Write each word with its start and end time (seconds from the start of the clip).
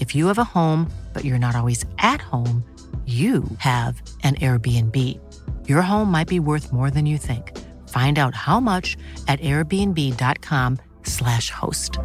If 0.00 0.14
you 0.14 0.26
have 0.26 0.38
a 0.38 0.44
home, 0.44 0.92
but 1.14 1.24
you're 1.24 1.38
not 1.38 1.56
always 1.56 1.82
at 1.98 2.20
home, 2.20 2.62
you 3.06 3.44
have 3.58 4.02
an 4.24 4.34
Airbnb. 4.36 5.20
Your 5.68 5.82
home 5.82 6.10
might 6.10 6.26
be 6.26 6.40
worth 6.40 6.72
more 6.72 6.90
than 6.90 7.06
you 7.06 7.18
think. 7.18 7.56
Find 7.88 8.18
out 8.18 8.34
how 8.34 8.58
much 8.58 8.96
at 9.28 9.38
airbnb.com/slash 9.40 11.50
host. 11.50 11.98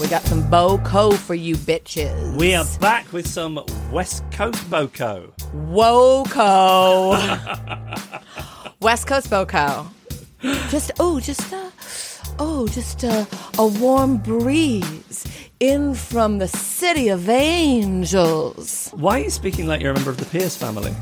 We 0.00 0.08
got 0.08 0.22
some 0.22 0.48
Boko 0.48 1.12
for 1.12 1.34
you 1.34 1.56
bitches. 1.56 2.34
We 2.36 2.54
are 2.54 2.64
back 2.80 3.12
with 3.12 3.26
some 3.26 3.62
West 3.90 4.22
Coast 4.30 4.70
Boko. 4.70 5.32
Woco. 5.52 7.16
West 8.80 9.08
Coast 9.08 9.28
Boko. 9.28 9.90
Just 10.68 10.92
oh, 11.00 11.18
just 11.18 11.52
uh, 11.52 11.70
oh, 12.38 12.68
just 12.68 13.04
uh, 13.04 13.26
a 13.58 13.66
warm 13.66 14.18
breeze 14.18 15.26
in 15.58 15.94
from 15.94 16.38
the 16.38 16.46
city 16.46 17.08
of 17.08 17.28
angels. 17.28 18.90
Why 18.94 19.20
are 19.20 19.24
you 19.24 19.30
speaking 19.30 19.66
like 19.66 19.80
you're 19.80 19.90
a 19.90 19.94
member 19.94 20.10
of 20.10 20.18
the 20.18 20.26
Pierce 20.26 20.56
family? 20.56 20.94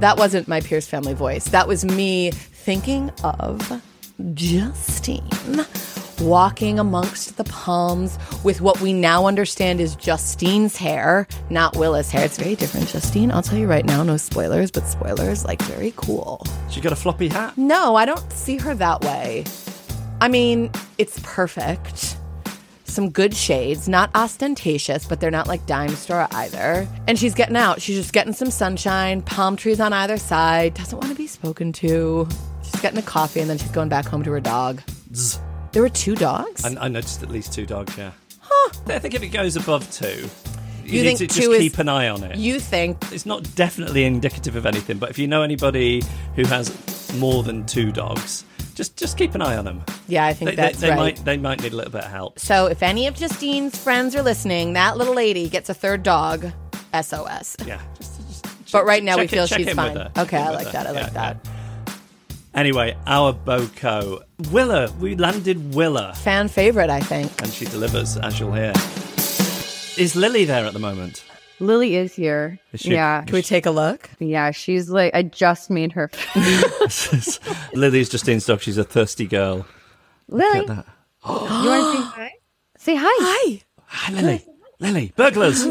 That 0.00 0.16
wasn't 0.16 0.48
my 0.48 0.60
Pierce 0.62 0.86
family 0.86 1.12
voice. 1.12 1.44
That 1.50 1.68
was 1.68 1.84
me 1.84 2.30
thinking 2.30 3.10
of 3.22 3.82
Justine 4.34 5.28
walking 6.20 6.78
amongst 6.78 7.36
the 7.36 7.44
palms 7.44 8.18
with 8.44 8.60
what 8.60 8.80
we 8.80 8.92
now 8.92 9.26
understand 9.26 9.80
is 9.80 9.96
Justine's 9.96 10.76
hair, 10.76 11.26
not 11.48 11.76
Willa's 11.76 12.10
hair. 12.10 12.24
It's 12.24 12.38
very 12.38 12.54
different, 12.54 12.88
Justine. 12.88 13.30
I'll 13.30 13.42
tell 13.42 13.58
you 13.58 13.66
right 13.66 13.84
now, 13.84 14.02
no 14.02 14.16
spoilers, 14.16 14.70
but 14.70 14.86
spoilers, 14.86 15.44
like 15.44 15.60
very 15.62 15.92
cool. 15.96 16.46
She 16.68 16.80
got 16.80 16.92
a 16.92 16.96
floppy 16.96 17.28
hat? 17.28 17.56
No, 17.56 17.96
I 17.96 18.04
don't 18.04 18.32
see 18.32 18.56
her 18.58 18.74
that 18.74 19.02
way. 19.02 19.44
I 20.20 20.28
mean, 20.28 20.70
it's 20.98 21.18
perfect. 21.22 22.16
Some 22.84 23.10
good 23.10 23.34
shades, 23.34 23.88
not 23.88 24.10
ostentatious, 24.14 25.06
but 25.06 25.20
they're 25.20 25.30
not 25.30 25.46
like 25.46 25.64
dime 25.66 25.94
store 25.94 26.26
either. 26.32 26.88
And 27.06 27.18
she's 27.18 27.34
getting 27.34 27.56
out. 27.56 27.80
She's 27.80 27.96
just 27.96 28.12
getting 28.12 28.32
some 28.32 28.50
sunshine, 28.50 29.22
palm 29.22 29.56
trees 29.56 29.80
on 29.80 29.92
either 29.92 30.18
side, 30.18 30.74
doesn't 30.74 30.98
want 30.98 31.10
to 31.10 31.16
be 31.16 31.28
spoken 31.28 31.72
to. 31.74 32.28
She's 32.62 32.80
getting 32.80 32.98
a 32.98 33.02
coffee 33.02 33.40
and 33.40 33.48
then 33.48 33.58
she's 33.58 33.70
going 33.70 33.88
back 33.88 34.06
home 34.06 34.22
to 34.24 34.30
her 34.32 34.40
dog. 34.40 34.82
Zzz. 35.14 35.40
There 35.72 35.82
were 35.82 35.88
two 35.88 36.14
dogs. 36.16 36.64
I, 36.64 36.76
I 36.84 36.88
noticed 36.88 37.22
at 37.22 37.30
least 37.30 37.52
two 37.52 37.66
dogs. 37.66 37.96
Yeah. 37.96 38.10
Huh. 38.40 38.70
I 38.88 38.98
think 38.98 39.14
if 39.14 39.22
it 39.22 39.28
goes 39.28 39.56
above 39.56 39.90
two, 39.92 40.28
you, 40.84 40.98
You 40.98 41.04
need 41.04 41.18
to 41.18 41.26
just 41.26 41.38
is- 41.40 41.58
keep 41.58 41.78
an 41.78 41.88
eye 41.88 42.08
on 42.08 42.24
it. 42.24 42.36
You 42.36 42.58
think 42.58 42.98
it's 43.12 43.26
not 43.26 43.54
definitely 43.54 44.04
indicative 44.04 44.56
of 44.56 44.66
anything, 44.66 44.98
but 44.98 45.10
if 45.10 45.18
you 45.18 45.28
know 45.28 45.42
anybody 45.42 46.02
who 46.34 46.44
has 46.46 47.14
more 47.18 47.42
than 47.44 47.64
two 47.66 47.92
dogs, 47.92 48.44
just 48.74 48.96
just 48.96 49.16
keep 49.16 49.34
an 49.34 49.42
eye 49.42 49.56
on 49.56 49.64
them. 49.64 49.82
Yeah, 50.08 50.24
I 50.26 50.32
think 50.32 50.50
They, 50.50 50.56
that's 50.56 50.80
they, 50.80 50.88
they 50.88 50.90
right. 50.90 50.98
might 50.98 51.24
they 51.24 51.36
might 51.36 51.62
need 51.62 51.72
a 51.72 51.76
little 51.76 51.92
bit 51.92 52.02
of 52.04 52.10
help. 52.10 52.38
So 52.40 52.66
if 52.66 52.82
any 52.82 53.06
of 53.06 53.14
Justine's 53.14 53.76
friends 53.78 54.16
are 54.16 54.22
listening, 54.22 54.72
that 54.72 54.96
little 54.96 55.14
lady 55.14 55.48
gets 55.48 55.68
a 55.68 55.74
third 55.74 56.02
dog. 56.02 56.50
SOS. 56.92 57.56
Yeah. 57.64 57.80
Just, 57.98 58.26
just 58.28 58.72
But 58.72 58.84
right 58.84 59.04
now 59.04 59.16
we 59.16 59.28
feel 59.28 59.46
she's 59.46 59.72
fine. 59.74 59.96
Okay, 60.18 60.38
I 60.38 60.50
like 60.50 60.72
that. 60.72 60.86
I 60.86 60.88
her. 60.88 60.94
like 60.94 61.02
Yeah, 61.04 61.10
that. 61.10 61.36
yeah. 61.44 61.50
Anyway, 62.54 62.96
our 63.06 63.32
Boko 63.32 64.22
Willa, 64.50 64.90
we 64.98 65.14
landed 65.16 65.74
Willa, 65.74 66.14
Fan 66.16 66.48
favorite, 66.48 66.90
I 66.90 67.00
think. 67.00 67.30
and 67.42 67.52
she 67.52 67.64
delivers, 67.66 68.16
as 68.16 68.40
you'll 68.40 68.52
hear. 68.52 68.72
Is 69.96 70.16
Lily 70.16 70.44
there 70.44 70.64
at 70.64 70.72
the 70.72 70.78
moment? 70.80 71.24
Lily 71.60 71.94
is 71.96 72.14
here. 72.14 72.58
Is 72.72 72.80
she- 72.80 72.92
yeah. 72.92 73.22
Can 73.22 73.34
we 73.34 73.42
take 73.42 73.66
a 73.66 73.70
look? 73.70 74.08
Yeah, 74.18 74.50
she's 74.50 74.88
like 74.90 75.14
I 75.14 75.22
just 75.22 75.70
made 75.70 75.92
her. 75.92 76.10
Lily's 77.74 78.08
Justine's 78.08 78.46
dog. 78.46 78.60
She's 78.62 78.78
a 78.78 78.84
thirsty 78.84 79.26
girl. 79.26 79.66
Lily, 80.28 80.60
Look 80.60 80.70
at 80.70 80.76
that. 80.76 80.86
you 81.26 81.68
want 81.68 81.96
to 81.96 82.02
say 82.02 82.02
hi? 82.16 82.30
Say 82.78 82.96
hi. 82.96 83.04
Hi. 83.04 83.62
Hi, 83.86 84.12
Lily. 84.12 84.44
Lily, 84.80 85.12
burglars. 85.14 85.66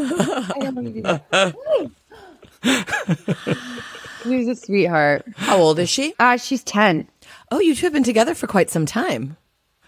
She's 4.22 4.48
a 4.48 4.54
sweetheart. 4.54 5.24
How 5.36 5.58
old 5.58 5.78
is 5.78 5.88
she? 5.90 6.14
Uh, 6.18 6.36
she's 6.36 6.62
10. 6.64 7.08
Oh, 7.50 7.60
you 7.60 7.74
two 7.74 7.86
have 7.86 7.92
been 7.92 8.04
together 8.04 8.34
for 8.34 8.46
quite 8.46 8.70
some 8.70 8.86
time. 8.86 9.36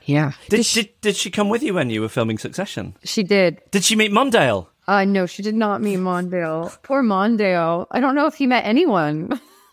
Yeah. 0.04 0.32
Did 0.48 0.66
she 0.66 0.94
did 1.00 1.16
she 1.16 1.30
come 1.30 1.48
with 1.48 1.62
you 1.62 1.74
when 1.74 1.90
you 1.90 2.00
were 2.00 2.08
filming 2.08 2.38
Succession? 2.38 2.96
She 3.04 3.22
did. 3.22 3.60
Did 3.70 3.84
she 3.84 3.96
meet 3.96 4.10
Mondale? 4.10 4.66
Uh, 4.88 5.04
no, 5.04 5.26
she 5.26 5.42
did 5.42 5.54
not 5.54 5.80
meet 5.80 5.98
Mondale. 5.98 6.76
Poor 6.82 7.02
Mondale. 7.02 7.86
I 7.92 8.00
don't 8.00 8.16
know 8.16 8.26
if 8.26 8.34
he 8.34 8.46
met 8.46 8.64
anyone. 8.64 9.40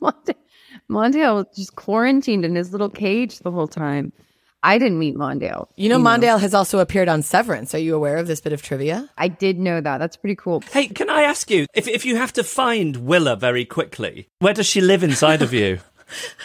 Mondale, 0.00 0.34
Mondale 0.88 1.34
was 1.34 1.46
just 1.56 1.74
quarantined 1.74 2.44
in 2.44 2.54
his 2.54 2.70
little 2.70 2.88
cage 2.88 3.40
the 3.40 3.50
whole 3.50 3.66
time. 3.66 4.12
I 4.68 4.76
didn't 4.76 4.98
meet 4.98 5.16
Mondale. 5.16 5.66
You 5.76 5.88
know, 5.88 5.98
Mondale 5.98 6.38
has 6.38 6.52
also 6.52 6.78
appeared 6.80 7.08
on 7.08 7.22
Severance. 7.22 7.74
Are 7.74 7.78
you 7.78 7.94
aware 7.94 8.18
of 8.18 8.26
this 8.26 8.42
bit 8.42 8.52
of 8.52 8.60
trivia? 8.60 9.08
I 9.16 9.28
did 9.28 9.58
know 9.58 9.80
that. 9.80 9.96
That's 9.96 10.18
pretty 10.18 10.36
cool. 10.36 10.60
Hey, 10.70 10.88
can 10.88 11.08
I 11.08 11.22
ask 11.22 11.50
you 11.50 11.64
if 11.72 11.88
if 11.88 12.04
you 12.04 12.16
have 12.16 12.34
to 12.34 12.44
find 12.44 12.96
Willa 13.08 13.34
very 13.34 13.64
quickly, 13.64 14.28
where 14.40 14.52
does 14.52 14.66
she 14.66 14.82
live 14.82 15.02
inside 15.02 15.40
of 15.40 15.54
you? 15.54 15.80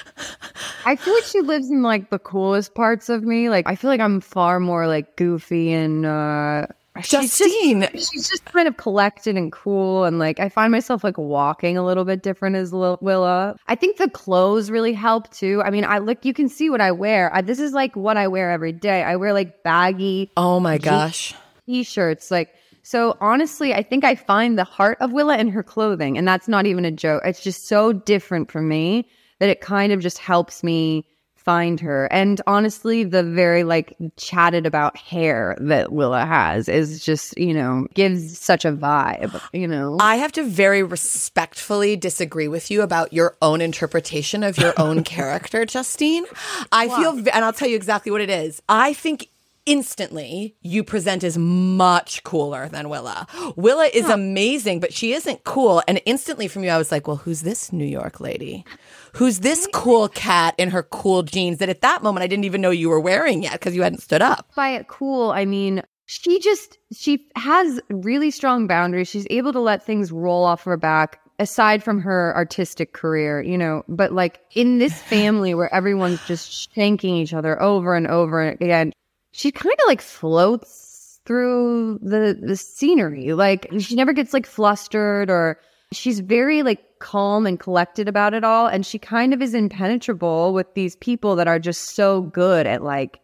I 0.85 0.95
feel 0.95 1.13
like 1.13 1.25
she 1.25 1.41
lives 1.41 1.69
in 1.69 1.81
like 1.81 2.11
the 2.11 2.19
coolest 2.19 2.75
parts 2.75 3.09
of 3.09 3.23
me. 3.23 3.49
Like 3.49 3.67
I 3.67 3.75
feel 3.75 3.89
like 3.89 3.99
I'm 3.99 4.21
far 4.21 4.61
more 4.61 4.87
like 4.87 5.17
goofy 5.17 5.73
and 5.73 6.05
uh 6.05 6.67
she's 7.01 7.37
Justine. 7.37 7.87
just, 7.93 8.11
she's 8.13 8.29
just 8.29 8.45
kind 8.45 8.67
of 8.67 8.77
collected 8.77 9.35
and 9.35 9.51
cool 9.51 10.03
and 10.03 10.19
like 10.19 10.39
I 10.39 10.49
find 10.49 10.71
myself 10.71 11.03
like 11.03 11.17
walking 11.17 11.77
a 11.77 11.83
little 11.85 12.05
bit 12.05 12.21
different 12.21 12.55
as 12.55 12.71
Lil- 12.71 12.99
Willa. 13.01 13.55
I 13.67 13.75
think 13.75 13.97
the 13.97 14.09
clothes 14.09 14.69
really 14.69 14.93
help 14.93 15.31
too. 15.31 15.61
I 15.65 15.71
mean, 15.71 15.85
I 15.85 15.97
look 15.97 16.23
you 16.23 16.33
can 16.33 16.49
see 16.49 16.69
what 16.69 16.81
I 16.81 16.91
wear. 16.91 17.33
I, 17.33 17.41
this 17.41 17.59
is 17.59 17.73
like 17.73 17.95
what 17.95 18.17
I 18.17 18.27
wear 18.27 18.51
every 18.51 18.71
day. 18.73 19.03
I 19.03 19.15
wear 19.15 19.33
like 19.33 19.63
baggy 19.63 20.31
Oh 20.37 20.59
my 20.59 20.77
gosh. 20.77 21.33
t-shirts 21.65 22.29
like 22.29 22.53
so 22.83 23.17
honestly, 23.21 23.73
I 23.73 23.81
think 23.81 24.03
I 24.03 24.13
find 24.15 24.57
the 24.59 24.65
heart 24.65 24.97
of 24.99 25.13
Willa 25.13 25.37
in 25.37 25.47
her 25.49 25.63
clothing 25.63 26.17
and 26.17 26.27
that's 26.27 26.47
not 26.47 26.65
even 26.65 26.85
a 26.85 26.91
joke. 26.91 27.23
It's 27.25 27.41
just 27.41 27.67
so 27.67 27.93
different 27.93 28.51
from 28.51 28.67
me 28.67 29.07
that 29.39 29.49
it 29.49 29.61
kind 29.61 29.91
of 29.93 29.99
just 29.99 30.17
helps 30.19 30.63
me 30.63 31.05
find 31.43 31.79
her. 31.79 32.11
And 32.11 32.41
honestly, 32.47 33.03
the 33.03 33.23
very 33.23 33.63
like 33.63 33.95
chatted 34.17 34.65
about 34.65 34.97
hair 34.97 35.57
that 35.59 35.91
Willa 35.91 36.25
has 36.25 36.69
is 36.69 37.03
just, 37.03 37.37
you 37.37 37.53
know, 37.53 37.87
gives 37.93 38.37
such 38.39 38.65
a 38.65 38.71
vibe, 38.71 39.41
you 39.53 39.67
know. 39.67 39.97
I 39.99 40.15
have 40.15 40.31
to 40.33 40.43
very 40.43 40.83
respectfully 40.83 41.95
disagree 41.95 42.47
with 42.47 42.71
you 42.71 42.81
about 42.81 43.13
your 43.13 43.37
own 43.41 43.61
interpretation 43.61 44.43
of 44.43 44.57
your 44.57 44.73
own 44.77 45.03
character, 45.15 45.65
Justine. 45.65 46.25
I 46.71 46.87
feel, 46.87 47.17
and 47.17 47.45
I'll 47.45 47.53
tell 47.53 47.67
you 47.67 47.75
exactly 47.75 48.11
what 48.11 48.21
it 48.21 48.29
is. 48.29 48.61
I 48.67 48.93
think 48.93 49.29
instantly 49.65 50.55
you 50.61 50.83
present 50.83 51.23
as 51.23 51.37
much 51.37 52.23
cooler 52.23 52.67
than 52.67 52.89
Willa. 52.89 53.27
Willa 53.55 53.85
is 53.93 54.09
amazing, 54.09 54.79
but 54.79 54.93
she 54.93 55.13
isn't 55.13 55.43
cool. 55.43 55.81
And 55.87 56.01
instantly 56.05 56.47
from 56.47 56.63
you, 56.63 56.69
I 56.69 56.77
was 56.77 56.91
like, 56.91 57.07
well, 57.07 57.17
who's 57.17 57.41
this 57.41 57.71
New 57.71 57.85
York 57.85 58.19
lady? 58.19 58.65
Who's 59.13 59.39
this 59.39 59.67
cool 59.73 60.09
cat 60.09 60.55
in 60.57 60.71
her 60.71 60.83
cool 60.83 61.23
jeans 61.23 61.59
that 61.59 61.69
at 61.69 61.81
that 61.81 62.01
moment 62.01 62.23
I 62.23 62.27
didn't 62.27 62.45
even 62.45 62.61
know 62.61 62.71
you 62.71 62.89
were 62.89 62.99
wearing 62.99 63.43
yet 63.43 63.53
because 63.53 63.75
you 63.75 63.83
hadn't 63.83 64.01
stood 64.01 64.21
up? 64.21 64.51
by 64.55 64.69
it 64.69 64.87
cool, 64.87 65.31
I 65.31 65.45
mean, 65.45 65.83
she 66.05 66.39
just 66.39 66.77
she 66.91 67.27
has 67.35 67.79
really 67.89 68.31
strong 68.31 68.67
boundaries. 68.67 69.07
She's 69.07 69.27
able 69.29 69.53
to 69.53 69.59
let 69.59 69.85
things 69.85 70.11
roll 70.11 70.43
off 70.43 70.63
her 70.63 70.77
back 70.77 71.19
aside 71.39 71.83
from 71.83 71.99
her 72.01 72.35
artistic 72.35 72.93
career, 72.93 73.41
you 73.41 73.57
know, 73.57 73.83
but 73.87 74.11
like 74.11 74.39
in 74.55 74.79
this 74.79 74.99
family 75.03 75.53
where 75.53 75.73
everyone's 75.73 76.25
just 76.25 76.73
shanking 76.75 77.15
each 77.15 77.33
other 77.33 77.61
over 77.61 77.95
and 77.95 78.07
over 78.07 78.41
again, 78.41 78.91
she 79.31 79.51
kind 79.51 79.73
of 79.73 79.87
like 79.87 80.01
floats 80.01 81.19
through 81.25 81.99
the 82.01 82.37
the 82.41 82.57
scenery. 82.57 83.33
Like 83.33 83.69
she 83.79 83.95
never 83.95 84.13
gets 84.13 84.33
like 84.33 84.45
flustered 84.45 85.29
or 85.29 85.59
she's 85.91 86.19
very 86.19 86.63
like 86.63 86.83
calm 87.03 87.45
and 87.45 87.59
collected 87.59 88.07
about 88.07 88.33
it 88.33 88.45
all 88.45 88.65
and 88.65 88.85
she 88.85 88.97
kind 88.97 89.33
of 89.33 89.41
is 89.41 89.53
impenetrable 89.53 90.53
with 90.53 90.73
these 90.73 90.95
people 90.95 91.35
that 91.35 91.49
are 91.49 91.59
just 91.59 91.95
so 91.95 92.21
good 92.21 92.65
at 92.65 92.81
like 92.81 93.19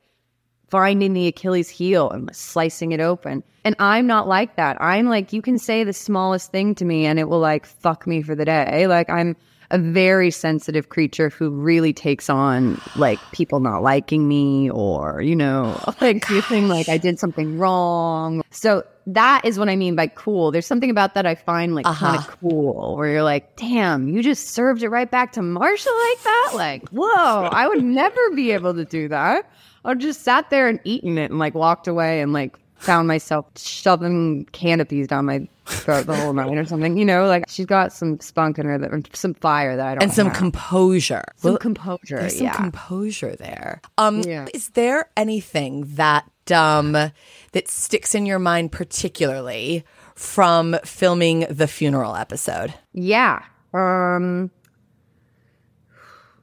finding 0.70 1.14
the 1.14 1.28
Achilles 1.28 1.70
heel 1.70 2.10
and 2.12 2.30
slicing 2.36 2.92
it 2.92 3.00
open. 3.00 3.42
And 3.64 3.76
I'm 3.80 4.06
not 4.06 4.28
like 4.28 4.58
that. 4.58 4.78
I'm 4.82 5.08
like, 5.08 5.34
you 5.34 5.42
can 5.42 5.58
say 5.58 5.84
the 5.84 5.94
smallest 5.94 6.52
thing 6.52 6.76
to 6.76 6.86
me 6.86 7.06
and 7.06 7.18
it 7.18 7.30
will 7.30 7.40
like 7.40 7.66
fuck 7.66 8.06
me 8.06 8.22
for 8.22 8.36
the 8.36 8.46
day. 8.46 8.86
Like, 8.86 9.10
I'm 9.10 9.36
a 9.72 9.78
very 9.78 10.32
sensitive 10.32 10.90
creature 10.90 11.30
who 11.30 11.50
really 11.52 11.94
takes 11.94 12.30
on 12.30 12.82
like 12.96 13.20
people 13.32 13.60
not 13.60 13.84
liking 13.84 14.28
me 14.28 14.70
or, 14.72 15.22
you 15.22 15.36
know, 15.36 15.80
like 16.02 16.26
feeling 16.26 16.68
like 16.68 16.90
I 16.90 16.98
did 16.98 17.20
something 17.20 17.58
wrong. 17.58 18.42
So 18.52 18.84
that 19.08 19.44
is 19.46 19.58
what 19.60 19.70
I 19.70 19.76
mean 19.76 19.96
by 19.96 20.08
cool. 20.08 20.52
There's 20.52 20.66
something 20.68 20.90
about 20.90 21.14
that 21.16 21.26
I 21.26 21.36
find 21.36 21.76
like 21.76 21.86
Uh-huh. 21.86 22.06
kind 22.06 22.18
of 22.18 22.40
cool 22.40 22.96
where 22.98 23.10
you're 23.10 23.24
like, 23.24 23.56
damn, 23.58 24.08
you 24.08 24.22
just 24.24 24.50
served 24.50 24.84
it 24.84 24.90
right 24.90 25.10
back 25.10 25.32
to 25.34 25.40
Marsha 25.42 25.88
like 25.88 26.24
that? 26.24 26.52
Like, 26.56 26.90
whoa, 26.90 27.50
I 27.52 27.68
would 27.68 27.84
never 27.84 28.30
be 28.36 28.52
able 28.52 28.74
to 28.74 28.86
do 28.86 29.08
that. 29.10 29.50
I 29.86 29.94
just 29.94 30.24
sat 30.24 30.50
there 30.50 30.68
and 30.68 30.80
eaten 30.84 31.18
it 31.18 31.32
and 31.32 31.40
like 31.40 31.54
walked 31.56 31.88
away 31.88 32.22
and 32.22 32.34
like 32.34 32.58
found 32.80 33.08
myself 33.08 33.46
shoving 33.58 34.46
canopies 34.52 35.08
down 35.08 35.26
my 35.26 35.48
throat 35.66 36.06
the 36.08 36.16
whole 36.16 36.34
night 36.34 36.58
or 36.58 36.66
something. 36.66 36.98
You 36.98 37.06
know, 37.06 37.28
like 37.28 37.44
she's 37.48 37.66
got 37.66 37.94
some 37.94 38.20
spunk 38.20 38.58
in 38.58 38.66
her, 38.66 38.78
that, 38.78 39.16
some 39.16 39.34
fire 39.36 39.76
that 39.76 39.86
I 39.86 39.94
don't 39.96 40.04
and 40.04 40.14
some 40.14 40.28
have. 40.28 40.36
composure. 40.38 41.24
some 41.38 41.52
Well, 41.52 41.58
composure. 41.60 42.30
Some 42.30 42.46
yeah. 42.46 42.56
composure 42.56 43.36
there. 43.36 43.82
Um, 43.98 44.22
Yeah. 44.22 44.48
Is 44.54 44.70
there 44.70 45.10
anything 45.16 45.84
that 45.96 46.26
um, 46.52 46.94
that 46.94 47.68
sticks 47.68 48.16
in 48.16 48.26
your 48.26 48.40
mind 48.40 48.72
particularly 48.72 49.84
from 50.16 50.76
filming 50.84 51.46
the 51.50 51.68
funeral 51.68 52.16
episode? 52.16 52.74
Yeah. 52.94 53.44
Um 53.74 54.50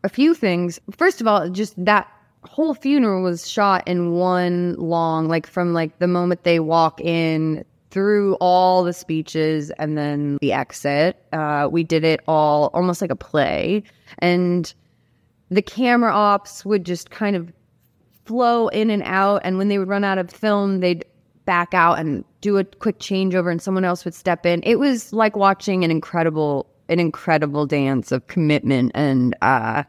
a 0.04 0.08
few 0.08 0.34
things. 0.34 0.78
First 0.96 1.20
of 1.20 1.26
all, 1.26 1.48
just 1.50 1.74
that 1.84 2.06
whole 2.46 2.74
funeral 2.74 3.22
was 3.22 3.48
shot 3.48 3.86
in 3.86 4.12
one 4.12 4.74
long 4.76 5.28
like 5.28 5.46
from 5.46 5.72
like 5.72 5.98
the 5.98 6.06
moment 6.06 6.44
they 6.44 6.60
walk 6.60 7.00
in 7.00 7.64
through 7.90 8.34
all 8.40 8.84
the 8.84 8.92
speeches 8.92 9.70
and 9.78 9.96
then 9.96 10.38
the 10.40 10.52
exit. 10.52 11.22
Uh 11.32 11.68
we 11.70 11.82
did 11.82 12.04
it 12.04 12.20
all 12.26 12.70
almost 12.74 13.00
like 13.00 13.10
a 13.10 13.16
play. 13.16 13.82
And 14.18 14.72
the 15.50 15.62
camera 15.62 16.12
ops 16.12 16.64
would 16.64 16.84
just 16.84 17.10
kind 17.10 17.36
of 17.36 17.52
flow 18.24 18.68
in 18.68 18.90
and 18.90 19.02
out. 19.04 19.42
And 19.44 19.58
when 19.58 19.68
they 19.68 19.78
would 19.78 19.88
run 19.88 20.04
out 20.04 20.18
of 20.18 20.30
film 20.30 20.80
they'd 20.80 21.04
back 21.44 21.74
out 21.74 21.98
and 21.98 22.24
do 22.40 22.58
a 22.58 22.64
quick 22.64 22.98
changeover 22.98 23.50
and 23.50 23.62
someone 23.62 23.84
else 23.84 24.04
would 24.04 24.14
step 24.14 24.44
in. 24.44 24.62
It 24.64 24.78
was 24.80 25.12
like 25.12 25.36
watching 25.36 25.84
an 25.84 25.90
incredible 25.90 26.66
an 26.88 27.00
incredible 27.00 27.66
dance 27.66 28.12
of 28.12 28.26
commitment 28.26 28.92
and 28.94 29.34
uh 29.42 29.82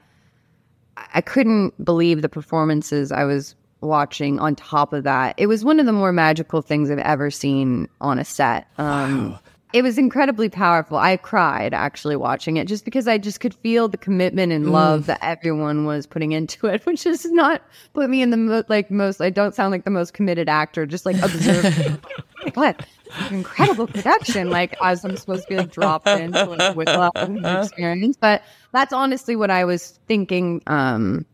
i 1.14 1.22
couldn't 1.22 1.74
believe 1.84 2.22
the 2.22 2.30
performances 2.30 3.12
i 3.12 3.24
was 3.24 3.56
watching 3.82 4.40
on 4.40 4.56
top 4.56 4.92
of 4.92 5.04
that 5.04 5.36
it 5.38 5.48
was 5.48 5.64
one 5.64 5.80
of 5.80 5.86
the 5.86 5.94
more 5.94 6.12
magical 6.12 6.62
things 6.62 6.90
i've 6.90 6.98
ever 7.00 7.30
seen 7.30 7.88
on 8.02 8.18
a 8.18 8.26
set 8.26 8.68
um 8.78 9.38
it 9.74 9.82
was 9.82 9.98
incredibly 9.98 10.50
powerful. 10.50 10.98
I 10.98 11.18
cried 11.18 11.74
actually 11.74 12.16
watching 12.16 12.56
it 12.58 12.68
just 12.68 12.86
because 12.86 13.08
I 13.08 13.18
just 13.18 13.42
could 13.42 13.54
feel 13.54 13.90
the 13.90 13.98
commitment 13.98 14.54
and 14.54 14.72
love 14.72 15.08
that 15.08 15.20
everyone 15.22 15.86
was 15.86 16.08
putting 16.08 16.32
into 16.32 16.68
it, 16.68 16.84
which 16.86 17.06
is 17.06 17.26
not 17.32 17.62
put 17.94 18.10
me 18.10 18.22
in 18.22 18.30
the 18.30 18.38
mo- 18.38 18.64
like 18.70 18.90
most. 18.90 19.20
I 19.20 19.30
don't 19.30 19.54
sound 19.54 19.72
like 19.72 19.84
the 19.84 19.92
most 19.92 20.14
committed 20.14 20.48
actor. 20.48 20.86
Just 20.86 21.06
like 21.06 21.18
observe, 21.22 22.02
like 22.44 22.56
what 22.56 22.86
incredible 23.32 23.88
production. 23.88 24.50
Like 24.50 24.76
as 24.82 25.04
I'm 25.04 25.18
supposed 25.18 25.44
to 25.44 25.50
be 25.50 25.58
like 25.58 25.72
dropped 25.72 26.08
into 26.08 26.46
like 26.46 26.76
with 26.76 26.88
love 26.88 27.12
experience, 27.16 28.18
but 28.18 28.44
that's 28.72 28.94
honestly 28.94 29.36
what 29.36 29.52
I 29.52 29.66
was 29.66 30.00
thinking. 30.08 30.62
Um, 30.68 31.26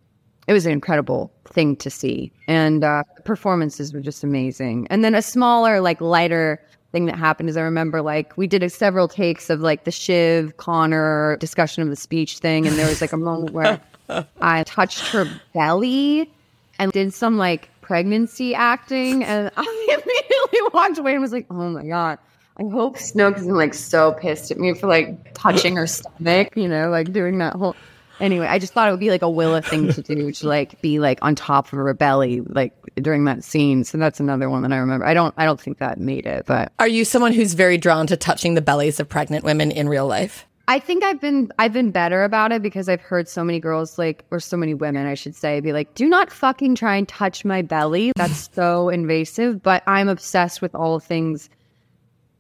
it 0.47 0.53
was 0.53 0.65
an 0.65 0.73
incredible 0.73 1.31
thing 1.45 1.75
to 1.77 1.89
see, 1.89 2.31
and 2.47 2.83
uh, 2.83 3.03
performances 3.23 3.93
were 3.93 4.01
just 4.01 4.23
amazing. 4.23 4.87
And 4.89 5.03
then 5.03 5.15
a 5.15 5.21
smaller, 5.21 5.79
like 5.79 6.01
lighter 6.01 6.61
thing 6.91 7.05
that 7.05 7.17
happened 7.17 7.49
is 7.49 7.57
I 7.57 7.61
remember 7.61 8.01
like 8.01 8.37
we 8.37 8.45
did 8.47 8.61
a, 8.61 8.69
several 8.69 9.07
takes 9.07 9.49
of 9.49 9.61
like 9.61 9.83
the 9.83 9.91
Shiv 9.91 10.57
Connor 10.57 11.37
discussion 11.37 11.83
of 11.83 11.89
the 11.89 11.95
speech 11.95 12.39
thing, 12.39 12.67
and 12.67 12.77
there 12.77 12.87
was 12.87 13.01
like 13.01 13.13
a 13.13 13.17
moment 13.17 13.51
where 13.51 13.81
I 14.41 14.63
touched 14.63 15.07
her 15.09 15.25
belly 15.53 16.31
and 16.79 16.91
did 16.91 17.13
some 17.13 17.37
like 17.37 17.69
pregnancy 17.83 18.55
acting, 18.55 19.23
and 19.23 19.51
I 19.57 19.61
immediately 19.89 20.71
walked 20.73 20.97
away 20.97 21.13
and 21.13 21.21
was 21.21 21.31
like, 21.31 21.45
oh 21.51 21.69
my 21.69 21.85
god. 21.85 22.17
I 22.57 22.63
hope 22.71 22.97
Snooks 22.99 23.41
isn't 23.41 23.55
like 23.55 23.73
so 23.73 24.11
pissed 24.13 24.51
at 24.51 24.59
me 24.59 24.75
for 24.75 24.85
like 24.87 25.33
touching 25.33 25.75
her 25.75 25.87
stomach, 25.87 26.55
you 26.55 26.67
know, 26.67 26.89
like 26.89 27.11
doing 27.11 27.39
that 27.39 27.55
whole. 27.55 27.75
Anyway, 28.19 28.45
I 28.45 28.59
just 28.59 28.73
thought 28.73 28.87
it 28.87 28.91
would 28.91 28.99
be 28.99 29.09
like 29.09 29.23
a 29.23 29.29
Willa 29.29 29.63
thing 29.63 29.91
to 29.91 30.01
do 30.03 30.31
to 30.31 30.47
like 30.47 30.79
be 30.79 30.99
like 30.99 31.17
on 31.23 31.33
top 31.33 31.65
of 31.65 31.71
her 31.71 31.93
belly 31.95 32.41
like 32.41 32.71
during 32.95 33.25
that 33.25 33.43
scene. 33.43 33.83
So 33.83 33.97
that's 33.97 34.19
another 34.19 34.51
one 34.51 34.61
that 34.61 34.71
I 34.71 34.77
remember. 34.77 35.03
I 35.03 35.15
don't 35.15 35.33
I 35.35 35.45
don't 35.45 35.59
think 35.59 35.79
that 35.79 35.99
made 35.99 36.27
it, 36.27 36.45
but 36.45 36.71
Are 36.77 36.87
you 36.87 37.05
someone 37.05 37.33
who's 37.33 37.53
very 37.55 37.79
drawn 37.79 38.05
to 38.07 38.17
touching 38.17 38.53
the 38.53 38.61
bellies 38.61 38.99
of 38.99 39.09
pregnant 39.09 39.43
women 39.43 39.71
in 39.71 39.89
real 39.89 40.05
life? 40.05 40.45
I 40.67 40.79
think 40.79 41.03
I've 41.03 41.19
been 41.19 41.51
I've 41.59 41.73
been 41.73 41.91
better 41.91 42.23
about 42.23 42.51
it 42.51 42.61
because 42.61 42.87
I've 42.87 43.01
heard 43.01 43.27
so 43.27 43.43
many 43.43 43.59
girls 43.59 43.97
like 43.97 44.23
or 44.31 44.39
so 44.39 44.55
many 44.55 44.73
women 44.73 45.05
I 45.05 45.13
should 45.13 45.35
say 45.35 45.59
be 45.59 45.73
like 45.73 45.93
do 45.93 46.07
not 46.07 46.31
fucking 46.31 46.75
try 46.75 46.95
and 46.95 47.07
touch 47.07 47.43
my 47.43 47.61
belly. 47.61 48.13
That's 48.15 48.49
so 48.53 48.89
invasive, 48.89 49.61
but 49.61 49.83
I'm 49.87 50.07
obsessed 50.07 50.61
with 50.61 50.73
all 50.73 50.99
things 50.99 51.49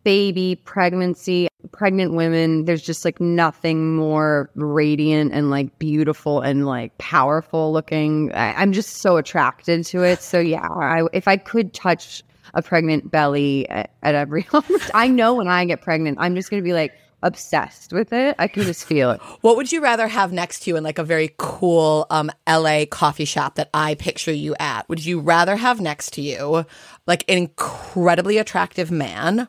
baby, 0.03 0.55
pregnancy, 0.65 1.47
pregnant 1.71 2.13
women. 2.13 2.65
There's 2.65 2.81
just 2.81 3.05
like 3.05 3.21
nothing 3.21 3.95
more 3.95 4.49
radiant 4.55 5.33
and 5.33 5.49
like 5.49 5.79
beautiful 5.79 6.41
and 6.41 6.65
like 6.65 6.97
powerful 6.97 7.71
looking. 7.71 8.31
I, 8.33 8.53
I'm 8.53 8.73
just 8.73 8.97
so 8.97 9.17
attracted 9.17 9.85
to 9.85 10.03
it. 10.03 10.21
So 10.21 10.39
yeah, 10.39 10.67
I, 10.67 11.07
if 11.13 11.27
I 11.27 11.37
could 11.37 11.73
touch 11.73 12.23
a 12.53 12.61
pregnant 12.61 13.09
belly 13.09 13.67
at, 13.69 13.91
at 14.03 14.15
every 14.15 14.45
I 14.93 15.07
know 15.07 15.33
when 15.33 15.47
I 15.47 15.65
get 15.65 15.81
pregnant, 15.81 16.17
I'm 16.19 16.35
just 16.35 16.49
going 16.49 16.61
to 16.61 16.65
be 16.65 16.73
like 16.73 16.93
obsessed 17.23 17.91
with 17.91 18.13
it. 18.13 18.35
I 18.37 18.47
can 18.47 18.63
just 18.63 18.85
feel 18.85 19.11
it. 19.11 19.21
What 19.41 19.57
would 19.57 19.71
you 19.71 19.81
rather 19.81 20.07
have 20.07 20.31
next 20.31 20.61
to 20.61 20.69
you 20.69 20.77
in 20.77 20.83
like 20.83 20.99
a 20.99 21.03
very 21.03 21.33
cool 21.37 22.05
um, 22.09 22.31
LA 22.47 22.85
coffee 22.89 23.25
shop 23.25 23.55
that 23.55 23.69
I 23.73 23.95
picture 23.95 24.31
you 24.31 24.55
at? 24.59 24.87
Would 24.89 25.05
you 25.05 25.19
rather 25.19 25.55
have 25.55 25.81
next 25.81 26.13
to 26.13 26.21
you 26.21 26.65
like 27.07 27.25
an 27.27 27.37
incredibly 27.37 28.37
attractive 28.37 28.91
man 28.91 29.47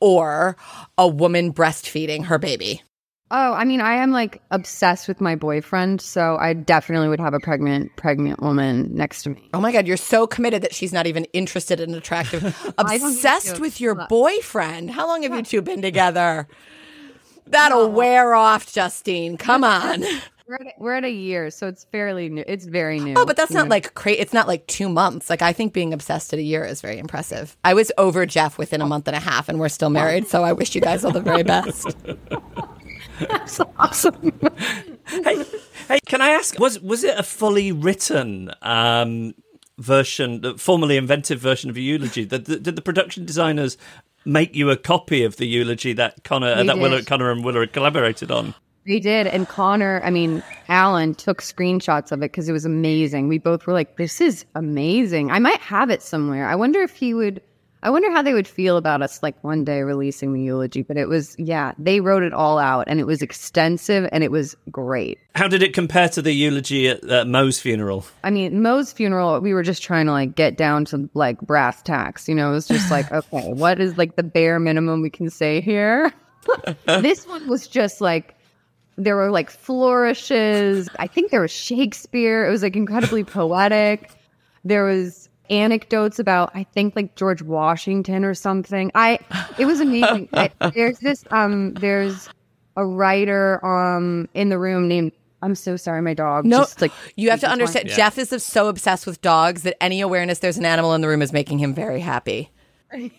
or 0.00 0.56
a 0.98 1.06
woman 1.06 1.52
breastfeeding 1.52 2.24
her 2.24 2.38
baby? 2.38 2.82
Oh, 3.28 3.54
I 3.54 3.64
mean, 3.64 3.80
I 3.80 3.94
am 3.94 4.12
like 4.12 4.40
obsessed 4.52 5.08
with 5.08 5.20
my 5.20 5.34
boyfriend, 5.34 6.00
so 6.00 6.36
I 6.36 6.52
definitely 6.52 7.08
would 7.08 7.18
have 7.18 7.34
a 7.34 7.40
pregnant 7.40 7.96
pregnant 7.96 8.40
woman 8.40 8.94
next 8.94 9.24
to 9.24 9.30
me. 9.30 9.48
Oh 9.52 9.60
my 9.60 9.72
God, 9.72 9.86
you're 9.86 9.96
so 9.96 10.28
committed 10.28 10.62
that 10.62 10.72
she's 10.72 10.92
not 10.92 11.08
even 11.08 11.24
interested 11.32 11.80
in 11.80 11.92
attractive. 11.94 12.44
Obsessed 12.78 13.58
with 13.58 13.80
your 13.80 14.06
boyfriend. 14.06 14.92
How 14.92 15.08
long 15.08 15.24
have 15.24 15.34
you 15.34 15.42
two 15.42 15.60
been 15.60 15.82
together? 15.82 16.46
That'll 17.46 17.90
wear 17.90 18.34
off, 18.34 18.72
Justine. 18.72 19.36
Come 19.36 19.64
on. 19.64 20.04
We're 20.48 20.54
at, 20.54 20.74
we're 20.78 20.94
at 20.94 21.04
a 21.04 21.10
year, 21.10 21.50
so 21.50 21.66
it's 21.66 21.86
fairly 21.90 22.28
new. 22.28 22.44
It's 22.46 22.66
very 22.66 23.00
new. 23.00 23.14
Oh, 23.16 23.26
but 23.26 23.36
that's 23.36 23.50
not 23.50 23.64
know? 23.64 23.70
like 23.70 23.94
crazy. 23.94 24.20
It's 24.20 24.32
not 24.32 24.46
like 24.46 24.64
two 24.68 24.88
months. 24.88 25.28
Like 25.28 25.42
I 25.42 25.52
think 25.52 25.72
being 25.72 25.92
obsessed 25.92 26.32
at 26.32 26.38
a 26.38 26.42
year 26.42 26.64
is 26.64 26.80
very 26.80 26.98
impressive. 26.98 27.56
I 27.64 27.74
was 27.74 27.90
over 27.98 28.24
Jeff 28.26 28.56
within 28.56 28.80
a 28.80 28.86
month 28.86 29.08
and 29.08 29.16
a 29.16 29.20
half, 29.20 29.48
and 29.48 29.58
we're 29.58 29.68
still 29.68 29.90
married. 29.90 30.28
So 30.28 30.44
I 30.44 30.52
wish 30.52 30.76
you 30.76 30.80
guys 30.80 31.04
all 31.04 31.10
the 31.10 31.20
very 31.20 31.42
best. 31.42 31.96
That's 33.18 33.60
awesome. 33.76 34.38
hey, 35.08 35.44
hey, 35.88 35.98
can 36.06 36.20
I 36.20 36.28
ask? 36.28 36.60
Was 36.60 36.78
was 36.78 37.02
it 37.02 37.18
a 37.18 37.24
fully 37.24 37.72
written 37.72 38.52
um, 38.62 39.34
version, 39.78 40.42
the 40.42 40.56
formally 40.56 40.96
invented 40.96 41.40
version 41.40 41.70
of 41.70 41.76
a 41.76 41.80
eulogy? 41.80 42.24
Did, 42.24 42.44
did 42.44 42.76
the 42.76 42.82
production 42.82 43.24
designers 43.24 43.76
make 44.26 44.54
you 44.54 44.70
a 44.70 44.76
copy 44.76 45.24
of 45.24 45.36
the 45.36 45.46
eulogy 45.46 45.92
that 45.94 46.24
Connor, 46.24 46.48
uh, 46.48 46.56
They 46.56 46.66
that 46.66 46.78
Willa, 46.78 46.96
did. 46.98 47.06
Connor 47.06 47.30
and 47.30 47.44
Willa 47.44 47.60
had 47.60 47.72
collaborated 47.72 48.30
on? 48.30 48.54
They 48.86 49.00
did, 49.00 49.26
and 49.26 49.48
Connor, 49.48 50.00
I 50.04 50.10
mean, 50.10 50.42
Alan 50.68 51.14
took 51.14 51.42
screenshots 51.42 52.12
of 52.12 52.20
it 52.20 52.30
because 52.30 52.48
it 52.48 52.52
was 52.52 52.64
amazing. 52.64 53.26
We 53.26 53.38
both 53.38 53.66
were 53.66 53.72
like, 53.72 53.96
"This 53.96 54.20
is 54.20 54.44
amazing." 54.54 55.30
I 55.32 55.40
might 55.40 55.60
have 55.60 55.90
it 55.90 56.02
somewhere. 56.02 56.46
I 56.48 56.54
wonder 56.54 56.82
if 56.82 56.94
he 56.94 57.12
would. 57.14 57.40
I 57.86 57.90
wonder 57.90 58.10
how 58.10 58.20
they 58.20 58.34
would 58.34 58.48
feel 58.48 58.76
about 58.76 59.00
us 59.00 59.22
like 59.22 59.36
one 59.44 59.62
day 59.62 59.82
releasing 59.82 60.32
the 60.32 60.42
eulogy. 60.42 60.82
But 60.82 60.96
it 60.96 61.08
was, 61.08 61.36
yeah, 61.38 61.70
they 61.78 62.00
wrote 62.00 62.24
it 62.24 62.32
all 62.32 62.58
out, 62.58 62.88
and 62.88 62.98
it 62.98 63.06
was 63.06 63.22
extensive, 63.22 64.08
and 64.10 64.24
it 64.24 64.32
was 64.32 64.56
great. 64.72 65.20
How 65.36 65.46
did 65.46 65.62
it 65.62 65.72
compare 65.72 66.08
to 66.08 66.20
the 66.20 66.32
eulogy 66.32 66.88
at 66.88 67.08
uh, 67.08 67.24
Mo's 67.24 67.60
funeral? 67.60 68.04
I 68.24 68.30
mean, 68.30 68.60
Mo's 68.60 68.92
funeral, 68.92 69.38
we 69.38 69.54
were 69.54 69.62
just 69.62 69.84
trying 69.84 70.06
to 70.06 70.12
like 70.12 70.34
get 70.34 70.56
down 70.56 70.84
to 70.86 71.08
like 71.14 71.40
brass 71.42 71.80
tacks. 71.80 72.28
You 72.28 72.34
know, 72.34 72.50
it 72.50 72.54
was 72.54 72.66
just 72.66 72.90
like, 72.90 73.12
okay, 73.12 73.52
what 73.52 73.80
is 73.80 73.96
like 73.96 74.16
the 74.16 74.24
bare 74.24 74.58
minimum 74.58 75.00
we 75.00 75.10
can 75.10 75.30
say 75.30 75.60
here? 75.60 76.12
this 76.86 77.24
one 77.28 77.46
was 77.46 77.68
just 77.68 78.00
like 78.00 78.34
there 78.96 79.14
were 79.14 79.30
like 79.30 79.48
flourishes. 79.48 80.88
I 80.98 81.06
think 81.06 81.30
there 81.30 81.40
was 81.40 81.52
Shakespeare. 81.52 82.48
It 82.48 82.50
was 82.50 82.64
like 82.64 82.74
incredibly 82.74 83.22
poetic. 83.22 84.10
There 84.64 84.82
was 84.82 85.28
anecdotes 85.50 86.18
about 86.18 86.50
I 86.54 86.64
think 86.64 86.96
like 86.96 87.14
George 87.16 87.42
Washington 87.42 88.24
or 88.24 88.34
something. 88.34 88.90
I 88.94 89.18
it 89.58 89.66
was 89.66 89.80
amazing. 89.80 90.28
I, 90.32 90.50
there's 90.74 90.98
this 90.98 91.24
um 91.30 91.74
there's 91.74 92.28
a 92.76 92.84
writer 92.84 93.64
um 93.64 94.28
in 94.34 94.48
the 94.48 94.58
room 94.58 94.88
named 94.88 95.12
I'm 95.42 95.54
so 95.54 95.76
sorry, 95.76 96.02
my 96.02 96.14
dog. 96.14 96.44
No, 96.44 96.60
just, 96.60 96.80
like 96.80 96.92
you 97.14 97.30
have 97.30 97.40
to 97.40 97.48
understand. 97.48 97.88
Yeah. 97.88 97.96
Jeff 97.96 98.18
is 98.18 98.30
so 98.42 98.68
obsessed 98.68 99.06
with 99.06 99.20
dogs 99.20 99.62
that 99.62 99.80
any 99.82 100.00
awareness 100.00 100.38
there's 100.38 100.58
an 100.58 100.64
animal 100.64 100.94
in 100.94 101.02
the 101.02 101.08
room 101.08 101.22
is 101.22 101.32
making 101.32 101.58
him 101.58 101.74
very 101.74 102.00
happy. 102.00 102.50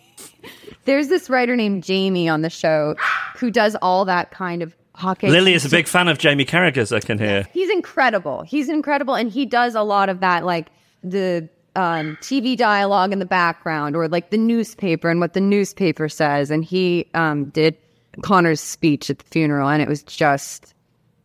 There's 0.84 1.08
this 1.08 1.28
writer 1.28 1.54
named 1.54 1.84
Jamie 1.84 2.28
on 2.28 2.42
the 2.42 2.50
show 2.50 2.96
who 3.36 3.50
does 3.50 3.76
all 3.82 4.06
that 4.06 4.30
kind 4.30 4.62
of 4.62 4.74
pocket. 4.94 5.30
Lily 5.30 5.54
is 5.54 5.64
a 5.64 5.68
big 5.68 5.86
fan 5.86 6.08
of 6.08 6.18
Jamie 6.18 6.44
Carragher's, 6.44 6.92
I 6.92 7.00
can 7.00 7.18
hear. 7.18 7.46
He's 7.52 7.70
incredible. 7.70 8.42
He's 8.42 8.68
incredible, 8.68 9.14
and 9.14 9.30
he 9.30 9.46
does 9.46 9.74
a 9.74 9.82
lot 9.82 10.08
of 10.08 10.20
that, 10.20 10.44
like 10.44 10.68
the 11.02 11.48
um, 11.76 12.16
TV 12.20 12.56
dialogue 12.56 13.12
in 13.12 13.18
the 13.18 13.26
background, 13.26 13.96
or 13.96 14.08
like 14.08 14.30
the 14.30 14.38
newspaper 14.38 15.08
and 15.08 15.20
what 15.20 15.32
the 15.34 15.40
newspaper 15.40 16.08
says. 16.08 16.50
And 16.50 16.64
he 16.64 17.06
um, 17.14 17.46
did 17.46 17.76
Connor's 18.22 18.60
speech 18.60 19.10
at 19.10 19.18
the 19.18 19.24
funeral, 19.24 19.68
and 19.68 19.82
it 19.82 19.88
was 19.88 20.02
just, 20.02 20.74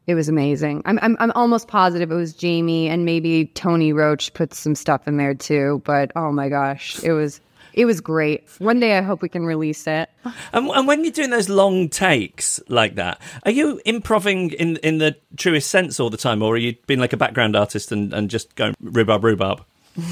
it 0.07 0.15
was 0.15 0.29
amazing. 0.29 0.81
I'm, 0.85 0.99
I'm, 1.01 1.17
I'm 1.19 1.31
almost 1.31 1.67
positive 1.67 2.11
it 2.11 2.15
was 2.15 2.33
Jamie, 2.33 2.87
and 2.87 3.05
maybe 3.05 3.45
Tony 3.55 3.93
Roche 3.93 4.31
put 4.33 4.53
some 4.53 4.75
stuff 4.75 5.07
in 5.07 5.17
there 5.17 5.33
too. 5.33 5.81
But 5.85 6.11
oh 6.15 6.31
my 6.31 6.49
gosh, 6.49 7.03
it 7.03 7.13
was. 7.13 7.41
It 7.75 7.85
was 7.85 8.01
great. 8.01 8.47
One 8.59 8.79
day 8.79 8.99
I 8.99 9.01
hope 9.01 9.23
we 9.23 9.29
can 9.29 9.47
release 9.47 9.87
it. 9.87 10.07
And, 10.53 10.69
and 10.69 10.87
when 10.87 11.03
you're 11.03 11.11
doing 11.11 11.31
those 11.31 11.49
long 11.49 11.89
takes 11.89 12.59
like 12.67 12.93
that, 12.95 13.19
are 13.45 13.51
you 13.51 13.81
improving 13.83 14.51
in 14.51 14.77
in 14.83 14.99
the 14.99 15.15
truest 15.37 15.71
sense 15.71 15.99
all 15.99 16.11
the 16.11 16.17
time, 16.17 16.43
or 16.43 16.53
are 16.53 16.57
you 16.57 16.75
being 16.85 16.99
like 16.99 17.13
a 17.13 17.17
background 17.17 17.55
artist 17.55 17.91
and, 17.91 18.13
and 18.13 18.29
just 18.29 18.53
going 18.53 18.75
rhubarb 18.79 19.23
rhubarb? 19.23 19.65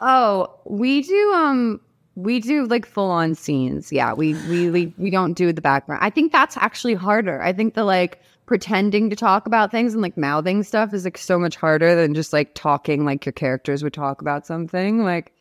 Oh, 0.00 0.48
we 0.64 1.02
do 1.02 1.32
um 1.34 1.80
we 2.14 2.40
do 2.40 2.64
like 2.66 2.86
full 2.86 3.10
on 3.10 3.34
scenes. 3.34 3.92
Yeah, 3.92 4.14
we 4.14 4.34
we 4.48 4.70
we, 4.70 4.94
we 4.96 5.10
don't 5.10 5.34
do 5.34 5.52
the 5.52 5.60
background. 5.60 6.02
I 6.02 6.10
think 6.10 6.32
that's 6.32 6.56
actually 6.56 6.94
harder. 6.94 7.42
I 7.42 7.52
think 7.52 7.74
the 7.74 7.84
like 7.84 8.20
pretending 8.46 9.10
to 9.10 9.16
talk 9.16 9.46
about 9.46 9.70
things 9.70 9.92
and 9.92 10.02
like 10.02 10.16
mouthing 10.16 10.62
stuff 10.62 10.92
is 10.92 11.04
like 11.04 11.18
so 11.18 11.38
much 11.38 11.54
harder 11.54 11.94
than 11.94 12.14
just 12.14 12.32
like 12.32 12.54
talking 12.54 13.04
like 13.04 13.24
your 13.24 13.32
characters 13.32 13.82
would 13.82 13.92
talk 13.92 14.20
about 14.20 14.46
something. 14.46 15.04
Like 15.04 15.32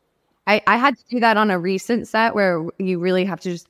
I 0.45 0.61
I 0.67 0.77
had 0.77 0.97
to 0.97 1.03
do 1.09 1.19
that 1.21 1.37
on 1.37 1.51
a 1.51 1.59
recent 1.59 2.07
set 2.07 2.35
where 2.35 2.65
you 2.79 2.99
really 2.99 3.25
have 3.25 3.39
to 3.41 3.51
just 3.51 3.67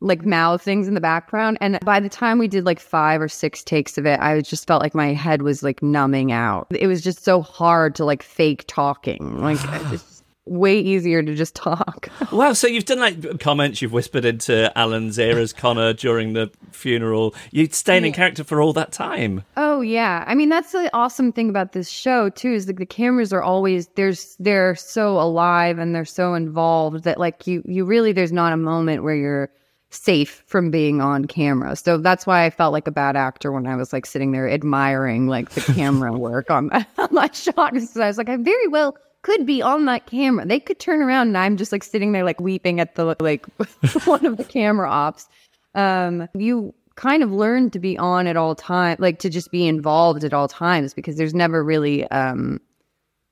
like 0.00 0.24
mouth 0.24 0.62
things 0.62 0.88
in 0.88 0.94
the 0.94 1.00
background. 1.00 1.58
And 1.60 1.78
by 1.84 2.00
the 2.00 2.08
time 2.08 2.38
we 2.38 2.48
did 2.48 2.64
like 2.64 2.80
five 2.80 3.20
or 3.20 3.28
six 3.28 3.62
takes 3.62 3.98
of 3.98 4.06
it 4.06 4.18
i 4.20 4.40
just 4.40 4.66
felt 4.66 4.82
like 4.82 4.94
my 4.94 5.12
head 5.12 5.42
was 5.42 5.62
like 5.62 5.82
numbing 5.82 6.32
out. 6.32 6.66
It 6.70 6.86
was 6.86 7.02
just 7.02 7.24
so 7.24 7.42
hard 7.42 7.94
to 7.96 8.04
like 8.04 8.22
fake 8.22 8.64
talking. 8.66 9.40
Like 9.40 9.58
it's 9.92 10.22
way 10.46 10.78
easier 10.80 11.22
to 11.22 11.34
just 11.34 11.54
talk. 11.54 12.08
Wow, 12.32 12.52
so 12.52 12.68
you've 12.68 12.84
done 12.84 13.00
like 13.00 13.40
comments, 13.40 13.82
you've 13.82 13.92
whispered 13.92 14.24
into 14.24 14.76
Alan's 14.78 15.18
ear 15.18 15.38
as 15.38 15.52
Connor 15.52 15.92
during 15.92 16.32
the 16.32 16.50
funeral. 16.70 17.34
You'd 17.50 17.74
staying 17.74 18.04
in 18.04 18.12
character 18.12 18.44
for 18.44 18.60
all 18.62 18.72
that 18.74 18.92
time. 18.92 19.42
oh 19.56 19.80
yeah. 19.80 20.24
I 20.26 20.34
mean 20.34 20.48
that's 20.48 20.72
the 20.72 20.90
awesome 20.92 21.32
thing 21.32 21.50
about 21.50 21.72
this 21.72 21.88
show 21.88 22.30
too 22.30 22.52
is 22.52 22.66
like 22.66 22.76
the 22.76 22.86
cameras 22.86 23.32
are 23.32 23.42
always 23.42 23.88
there's 23.96 24.36
they're 24.38 24.74
so 24.76 25.20
alive 25.20 25.78
and 25.78 25.94
they're 25.94 26.04
so 26.04 26.34
involved 26.34 27.04
that 27.04 27.18
like 27.18 27.46
you 27.46 27.62
you 27.66 27.84
really 27.84 28.12
there's 28.12 28.32
not 28.32 28.52
a 28.52 28.56
moment 28.56 29.02
where 29.02 29.16
you're 29.16 29.50
safe 29.90 30.42
from 30.46 30.70
being 30.70 31.00
on 31.00 31.24
camera. 31.26 31.76
So 31.76 31.98
that's 31.98 32.26
why 32.26 32.44
I 32.44 32.50
felt 32.50 32.72
like 32.72 32.86
a 32.86 32.92
bad 32.92 33.16
actor 33.16 33.52
when 33.52 33.66
I 33.66 33.76
was 33.76 33.92
like 33.92 34.06
sitting 34.06 34.32
there 34.32 34.48
admiring 34.48 35.26
like 35.26 35.50
the 35.50 35.60
camera 35.60 36.12
work 36.18 36.50
on, 36.50 36.70
on 36.98 37.08
my 37.10 37.28
shot. 37.32 37.72
Because 37.72 37.96
I 37.96 38.06
was 38.06 38.18
like, 38.18 38.28
I 38.28 38.36
very 38.36 38.68
well 38.68 38.96
could 39.22 39.44
be 39.44 39.60
on 39.60 39.84
that 39.86 40.06
camera. 40.06 40.46
They 40.46 40.60
could 40.60 40.78
turn 40.78 41.02
around 41.02 41.28
and 41.28 41.38
I'm 41.38 41.56
just 41.56 41.72
like 41.72 41.82
sitting 41.82 42.12
there 42.12 42.24
like 42.24 42.40
weeping 42.40 42.80
at 42.80 42.94
the 42.94 43.16
like 43.20 43.46
one 44.04 44.24
of 44.24 44.36
the 44.36 44.44
camera 44.44 44.88
ops. 44.88 45.28
Um, 45.74 46.28
you 46.34 46.74
kind 46.94 47.22
of 47.22 47.32
learn 47.32 47.70
to 47.70 47.78
be 47.78 47.98
on 47.98 48.26
at 48.26 48.36
all 48.36 48.54
times, 48.54 49.00
like 49.00 49.18
to 49.20 49.30
just 49.30 49.50
be 49.50 49.66
involved 49.66 50.24
at 50.24 50.32
all 50.32 50.48
times 50.48 50.94
because 50.94 51.16
there's 51.16 51.34
never 51.34 51.64
really 51.64 52.08
um 52.10 52.60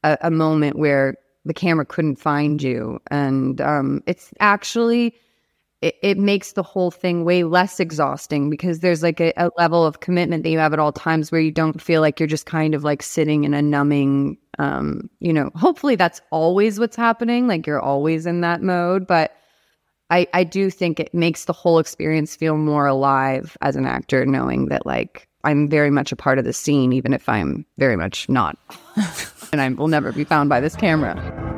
a, 0.04 0.18
a 0.22 0.30
moment 0.30 0.78
where 0.78 1.16
the 1.44 1.54
camera 1.54 1.84
couldn't 1.84 2.16
find 2.16 2.62
you. 2.62 3.00
And 3.10 3.60
um, 3.60 4.02
it's 4.06 4.32
actually 4.40 5.14
it, 5.80 5.96
it 6.02 6.18
makes 6.18 6.52
the 6.52 6.62
whole 6.62 6.90
thing 6.90 7.24
way 7.24 7.44
less 7.44 7.78
exhausting 7.78 8.50
because 8.50 8.80
there's 8.80 9.02
like 9.02 9.20
a, 9.20 9.32
a 9.36 9.50
level 9.56 9.84
of 9.84 10.00
commitment 10.00 10.42
that 10.42 10.50
you 10.50 10.58
have 10.58 10.72
at 10.72 10.78
all 10.78 10.92
times 10.92 11.30
where 11.30 11.40
you 11.40 11.52
don't 11.52 11.80
feel 11.80 12.00
like 12.00 12.18
you're 12.18 12.26
just 12.26 12.46
kind 12.46 12.74
of 12.74 12.84
like 12.84 13.02
sitting 13.02 13.44
in 13.44 13.54
a 13.54 13.62
numbing 13.62 14.36
um 14.58 15.08
you 15.20 15.32
know 15.32 15.50
hopefully 15.54 15.94
that's 15.94 16.20
always 16.30 16.80
what's 16.80 16.96
happening 16.96 17.46
like 17.46 17.66
you're 17.66 17.80
always 17.80 18.26
in 18.26 18.40
that 18.40 18.60
mode 18.60 19.06
but 19.06 19.36
i 20.10 20.26
i 20.34 20.42
do 20.42 20.68
think 20.68 20.98
it 20.98 21.14
makes 21.14 21.44
the 21.44 21.52
whole 21.52 21.78
experience 21.78 22.34
feel 22.34 22.56
more 22.56 22.86
alive 22.86 23.56
as 23.60 23.76
an 23.76 23.86
actor 23.86 24.26
knowing 24.26 24.66
that 24.66 24.84
like 24.84 25.28
i'm 25.44 25.68
very 25.68 25.90
much 25.90 26.10
a 26.10 26.16
part 26.16 26.38
of 26.38 26.44
the 26.44 26.52
scene 26.52 26.92
even 26.92 27.12
if 27.12 27.28
i'm 27.28 27.64
very 27.78 27.96
much 27.96 28.28
not. 28.28 28.58
And 29.50 29.62
i 29.62 29.68
will 29.70 29.88
never 29.88 30.12
be 30.12 30.24
found 30.24 30.50
by 30.50 30.60
this 30.60 30.76
camera 30.76 31.57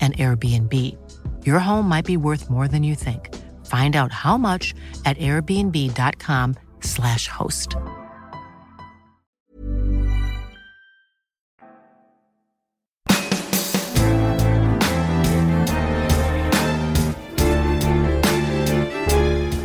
an 0.00 0.12
Airbnb. 0.12 0.96
Your 1.46 1.60
home 1.60 1.88
might 1.88 2.04
be 2.04 2.18
worth 2.18 2.50
more 2.50 2.68
than 2.68 2.82
you 2.82 2.94
think. 2.94 3.34
Find 3.64 3.96
out 3.96 4.12
how 4.12 4.36
much 4.36 4.74
at 5.06 5.16
airbnb.com/slash 5.16 7.28
host. 7.28 7.74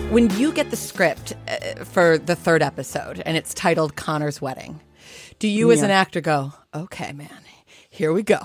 When 0.09 0.29
you 0.31 0.51
get 0.51 0.71
the 0.71 0.75
script 0.75 1.33
uh, 1.48 1.86
for 1.86 2.17
the 2.17 2.36
third 2.36 2.63
episode 2.63 3.21
and 3.25 3.38
it's 3.38 3.53
titled 3.53 3.95
Connor's 3.95 4.41
Wedding, 4.41 4.81
do 5.38 5.48
you 5.48 5.71
as 5.71 5.79
Yeah. 5.79 5.86
an 5.86 5.91
actor 5.91 6.19
go, 6.19 6.51
okay, 6.74 7.12
man, 7.13 7.29
here 7.91 8.12
we 8.12 8.24
go. 8.24 8.39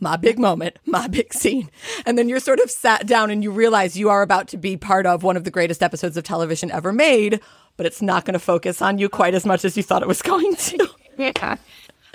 My 0.00 0.16
big 0.16 0.38
moment, 0.38 0.78
my 0.84 1.06
big 1.08 1.32
scene. 1.32 1.70
And 2.04 2.16
then 2.18 2.28
you're 2.28 2.40
sort 2.40 2.60
of 2.60 2.70
sat 2.70 3.06
down 3.06 3.30
and 3.30 3.42
you 3.42 3.50
realize 3.50 3.96
you 3.96 4.08
are 4.10 4.22
about 4.22 4.48
to 4.48 4.56
be 4.56 4.76
part 4.76 5.06
of 5.06 5.22
one 5.22 5.36
of 5.36 5.44
the 5.44 5.50
greatest 5.50 5.82
episodes 5.82 6.16
of 6.16 6.24
television 6.24 6.70
ever 6.70 6.92
made, 6.92 7.40
but 7.76 7.86
it's 7.86 8.02
not 8.02 8.24
going 8.24 8.34
to 8.34 8.38
focus 8.38 8.82
on 8.82 8.98
you 8.98 9.08
quite 9.08 9.34
as 9.34 9.46
much 9.46 9.64
as 9.64 9.76
you 9.76 9.82
thought 9.82 10.02
it 10.02 10.08
was 10.08 10.22
going 10.32 10.54
to. 10.56 10.88
yeah. 11.16 11.56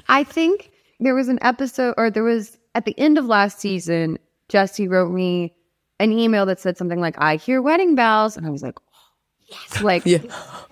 I 0.09 0.23
think 0.23 0.71
there 0.99 1.15
was 1.15 1.27
an 1.27 1.39
episode, 1.41 1.95
or 1.97 2.09
there 2.11 2.23
was 2.23 2.57
at 2.75 2.85
the 2.85 2.97
end 2.99 3.17
of 3.17 3.25
last 3.25 3.59
season, 3.59 4.17
Jesse 4.49 4.87
wrote 4.87 5.11
me 5.11 5.53
an 5.99 6.11
email 6.11 6.45
that 6.47 6.59
said 6.59 6.77
something 6.77 6.99
like, 6.99 7.15
I 7.19 7.35
hear 7.35 7.61
wedding 7.61 7.95
bells. 7.95 8.35
And 8.37 8.45
I 8.45 8.49
was 8.49 8.63
like, 8.63 8.77
oh, 8.79 9.11
yes, 9.47 9.81
like, 9.81 10.05
Yeah. 10.05 10.19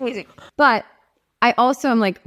amazing. 0.00 0.26
But 0.56 0.84
I 1.42 1.52
also 1.58 1.88
am 1.88 2.00
like 2.00 2.20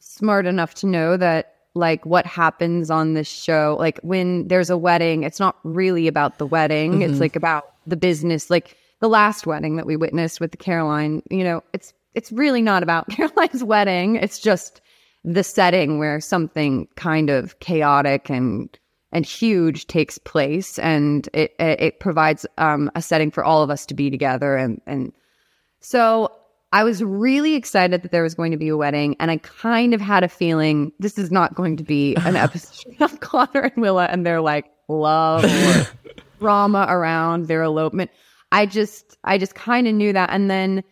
smart 0.00 0.46
enough 0.46 0.74
to 0.76 0.86
know 0.86 1.16
that 1.16 1.54
like 1.74 2.04
what 2.04 2.26
happens 2.26 2.90
on 2.90 3.14
this 3.14 3.28
show, 3.28 3.76
like 3.78 4.00
when 4.02 4.48
there's 4.48 4.70
a 4.70 4.76
wedding, 4.76 5.22
it's 5.22 5.40
not 5.40 5.56
really 5.64 6.08
about 6.08 6.38
the 6.38 6.46
wedding. 6.46 7.02
It's 7.02 7.20
like 7.20 7.36
about 7.36 7.72
the 7.86 7.96
business, 7.96 8.50
like 8.50 8.76
the 9.00 9.08
last 9.08 9.46
wedding 9.46 9.76
that 9.76 9.86
we 9.86 9.96
witnessed 9.96 10.40
with 10.40 10.50
the 10.50 10.56
Caroline, 10.56 11.22
you 11.30 11.44
know, 11.44 11.62
it's 11.72 11.92
it's 12.14 12.32
really 12.32 12.62
not 12.62 12.82
about 12.82 13.08
Caroline's 13.10 13.62
wedding. 13.62 14.16
It's 14.16 14.38
just 14.38 14.80
the 15.24 15.44
setting 15.44 15.98
where 15.98 16.20
something 16.20 16.88
kind 16.96 17.30
of 17.30 17.58
chaotic 17.60 18.30
and 18.30 18.76
and 19.10 19.24
huge 19.24 19.86
takes 19.86 20.18
place 20.18 20.78
and 20.78 21.28
it 21.32 21.54
it, 21.58 21.80
it 21.80 22.00
provides 22.00 22.46
um, 22.58 22.90
a 22.94 23.02
setting 23.02 23.30
for 23.30 23.44
all 23.44 23.62
of 23.62 23.70
us 23.70 23.86
to 23.86 23.94
be 23.94 24.10
together 24.10 24.56
and 24.56 24.80
and 24.86 25.12
so 25.80 26.32
I 26.72 26.84
was 26.84 27.02
really 27.02 27.54
excited 27.54 28.02
that 28.02 28.12
there 28.12 28.22
was 28.22 28.34
going 28.34 28.50
to 28.50 28.58
be 28.58 28.68
a 28.68 28.76
wedding, 28.76 29.16
and 29.20 29.30
I 29.30 29.38
kind 29.38 29.94
of 29.94 30.00
had 30.00 30.22
a 30.22 30.28
feeling 30.28 30.92
this 30.98 31.18
is 31.18 31.30
not 31.30 31.54
going 31.54 31.76
to 31.78 31.84
be 31.84 32.14
an 32.16 32.36
episode 32.36 32.96
of 33.00 33.20
Connor 33.20 33.70
and 33.74 33.82
Willa 33.82 34.06
and 34.06 34.26
their 34.26 34.40
like 34.40 34.66
love 34.88 35.44
or 35.44 35.86
drama 36.40 36.86
around 36.88 37.46
their 37.46 37.62
elopement. 37.62 38.10
I 38.52 38.66
just, 38.66 39.16
I 39.24 39.38
just 39.38 39.54
kind 39.54 39.86
of 39.86 39.94
knew 39.94 40.12
that, 40.12 40.30
and 40.30 40.50
then 40.50 40.84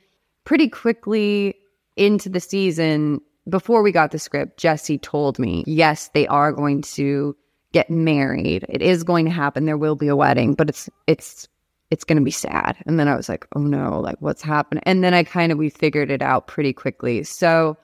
pretty 0.44 0.68
quickly 0.68 1.54
into 1.96 2.28
the 2.28 2.40
season, 2.40 3.20
before 3.48 3.82
we 3.82 3.92
got 3.92 4.10
the 4.10 4.18
script, 4.18 4.58
Jesse 4.58 4.98
told 4.98 5.38
me, 5.38 5.62
yes, 5.66 6.08
they 6.14 6.26
are 6.26 6.52
going 6.52 6.82
to 6.82 7.36
get 7.72 7.90
married. 7.90 8.64
It 8.68 8.82
is 8.82 9.04
going 9.04 9.24
to 9.26 9.30
happen. 9.30 9.66
There 9.66 9.76
will 9.76 9.96
be 9.96 10.08
a 10.08 10.16
wedding, 10.16 10.54
but 10.54 10.68
it's 10.68 10.88
it's 11.06 11.48
it's 11.90 12.04
going 12.04 12.18
to 12.18 12.24
be 12.24 12.30
sad. 12.30 12.76
And 12.86 12.98
then 12.98 13.08
I 13.08 13.16
was 13.16 13.28
like, 13.28 13.46
oh 13.54 13.60
no, 13.60 14.00
like 14.00 14.16
what's 14.20 14.42
happening? 14.42 14.82
And 14.86 15.04
then 15.04 15.14
I 15.14 15.24
kind 15.24 15.52
of, 15.52 15.58
we 15.58 15.70
figured 15.70 16.10
it 16.10 16.22
out 16.22 16.46
pretty 16.46 16.72
quickly. 16.72 17.22
So 17.22 17.76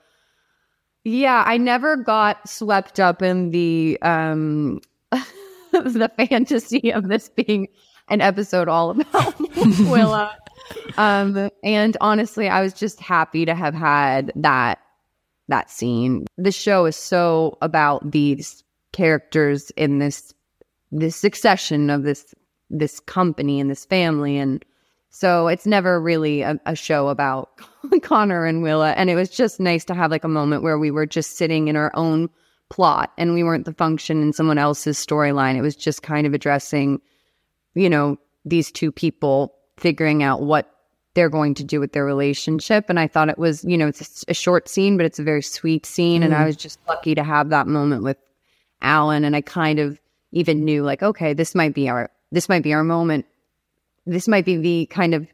yeah, 1.03 1.43
I 1.45 1.57
never 1.57 1.95
got 1.95 2.47
swept 2.47 2.99
up 2.99 3.21
in 3.21 3.51
the, 3.51 3.97
um, 4.01 4.81
the 5.71 6.11
fantasy 6.17 6.91
of 6.91 7.07
this 7.07 7.29
being 7.29 7.67
an 8.09 8.21
episode 8.21 8.67
all 8.67 8.91
about 8.91 9.39
Willa. 9.79 10.37
Um, 10.97 11.49
and 11.63 11.97
honestly, 12.01 12.49
I 12.49 12.61
was 12.61 12.73
just 12.73 12.99
happy 12.99 13.45
to 13.45 13.55
have 13.55 13.73
had 13.73 14.31
that, 14.35 14.79
that 15.47 15.69
scene. 15.69 16.25
The 16.37 16.51
show 16.51 16.85
is 16.85 16.95
so 16.95 17.57
about 17.61 18.11
these 18.11 18.63
characters 18.91 19.71
in 19.71 19.99
this, 19.99 20.33
this 20.91 21.15
succession 21.15 21.89
of 21.89 22.03
this 22.03 22.33
this 22.73 22.99
company 22.99 23.59
and 23.59 23.69
this 23.69 23.85
family 23.85 24.37
and 24.37 24.65
so 25.09 25.47
it's 25.47 25.67
never 25.67 26.01
really 26.01 26.41
a, 26.41 26.59
a, 26.65 26.75
show 26.75 27.07
about 27.07 27.51
connor 28.01 28.45
and 28.45 28.63
willa 28.63 28.93
and 28.93 29.09
it 29.09 29.15
was 29.15 29.29
just 29.29 29.59
nice 29.59 29.85
to 29.85 29.93
have 29.93 30.09
like 30.09 30.23
a 30.23 30.29
moment 30.29 30.63
where 30.63 30.79
we 30.79 30.89
were 30.89 31.05
just 31.05 31.37
sitting 31.37 31.67
in 31.67 31.75
our 31.75 31.91
own 31.93 32.29
plot 32.69 33.11
and 33.17 33.33
we 33.33 33.43
weren't 33.43 33.65
the 33.65 33.73
function 33.73 34.21
in 34.21 34.33
someone 34.33 34.57
else's 34.57 34.97
storyline 34.97 35.55
it 35.55 35.61
was 35.61 35.75
just 35.75 36.01
kind 36.01 36.25
of 36.25 36.33
addressing 36.33 36.99
you 37.75 37.89
know 37.89 38.17
these 38.43 38.71
two 38.71 38.91
people 38.91 39.53
figuring 39.77 40.23
out 40.23 40.41
what 40.41 40.71
they're 41.13 41.29
going 41.29 41.53
to 41.53 41.63
do 41.63 41.79
with 41.79 41.93
their 41.93 42.05
relationship 42.05 42.85
and 42.89 42.99
i 42.99 43.07
thought 43.07 43.29
it 43.29 43.37
was 43.37 43.63
you 43.63 43.77
know 43.77 43.87
it's 43.87 44.25
a 44.27 44.33
short 44.33 44.67
scene 44.67 44.97
but 44.97 45.05
it's 45.05 45.19
a 45.19 45.23
very 45.23 45.43
sweet 45.43 45.85
scene 45.85 46.21
mm. 46.21 46.25
and 46.25 46.33
i 46.33 46.43
was 46.43 46.55
just 46.55 46.79
lucky 46.87 47.13
to 47.13 47.23
have 47.23 47.49
that 47.49 47.67
moment 47.67 48.01
with 48.01 48.17
alan 48.81 49.23
and 49.23 49.35
i 49.35 49.41
kind 49.41 49.77
of 49.77 49.99
even 50.31 50.65
knew 50.65 50.81
like 50.81 51.03
okay 51.03 51.33
this 51.33 51.53
might 51.53 51.75
be 51.75 51.87
our 51.87 52.09
this 52.33 52.49
might 52.49 52.63
be 52.63 52.73
our 52.73 52.83
moment. 52.83 53.25
This 54.05 54.27
might 54.27 54.43
be 54.43 54.57
the 54.57 54.87
kind 54.87 55.13
of 55.13 55.27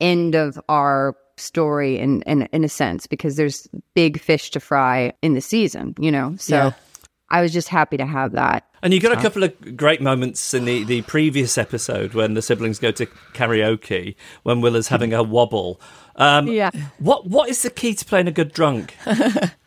end 0.00 0.34
of 0.34 0.60
our 0.68 1.14
story 1.36 1.98
in, 1.98 2.22
in 2.22 2.48
in 2.52 2.64
a 2.64 2.68
sense 2.68 3.06
because 3.06 3.36
there's 3.36 3.68
big 3.94 4.18
fish 4.18 4.50
to 4.50 4.60
fry 4.60 5.12
in 5.22 5.34
the 5.34 5.40
season, 5.40 5.94
you 5.98 6.10
know. 6.10 6.34
So 6.38 6.56
yeah. 6.56 6.72
I 7.28 7.42
was 7.42 7.52
just 7.52 7.68
happy 7.68 7.96
to 7.98 8.06
have 8.06 8.32
that. 8.32 8.68
And 8.82 8.94
you 8.94 9.00
got 9.00 9.12
a 9.12 9.20
couple 9.20 9.42
of 9.42 9.76
great 9.76 10.00
moments 10.00 10.54
in 10.54 10.64
the, 10.64 10.84
the 10.84 11.02
previous 11.02 11.58
episode 11.58 12.14
when 12.14 12.34
the 12.34 12.42
siblings 12.42 12.78
go 12.78 12.92
to 12.92 13.06
karaoke 13.34 14.14
when 14.44 14.60
Willa's 14.60 14.88
having 14.88 15.12
a 15.12 15.22
wobble. 15.22 15.80
Um, 16.16 16.46
yeah. 16.46 16.70
What 16.98 17.26
what 17.26 17.48
is 17.50 17.62
the 17.62 17.70
key 17.70 17.94
to 17.94 18.04
playing 18.04 18.28
a 18.28 18.32
good 18.32 18.52
drunk? 18.52 18.96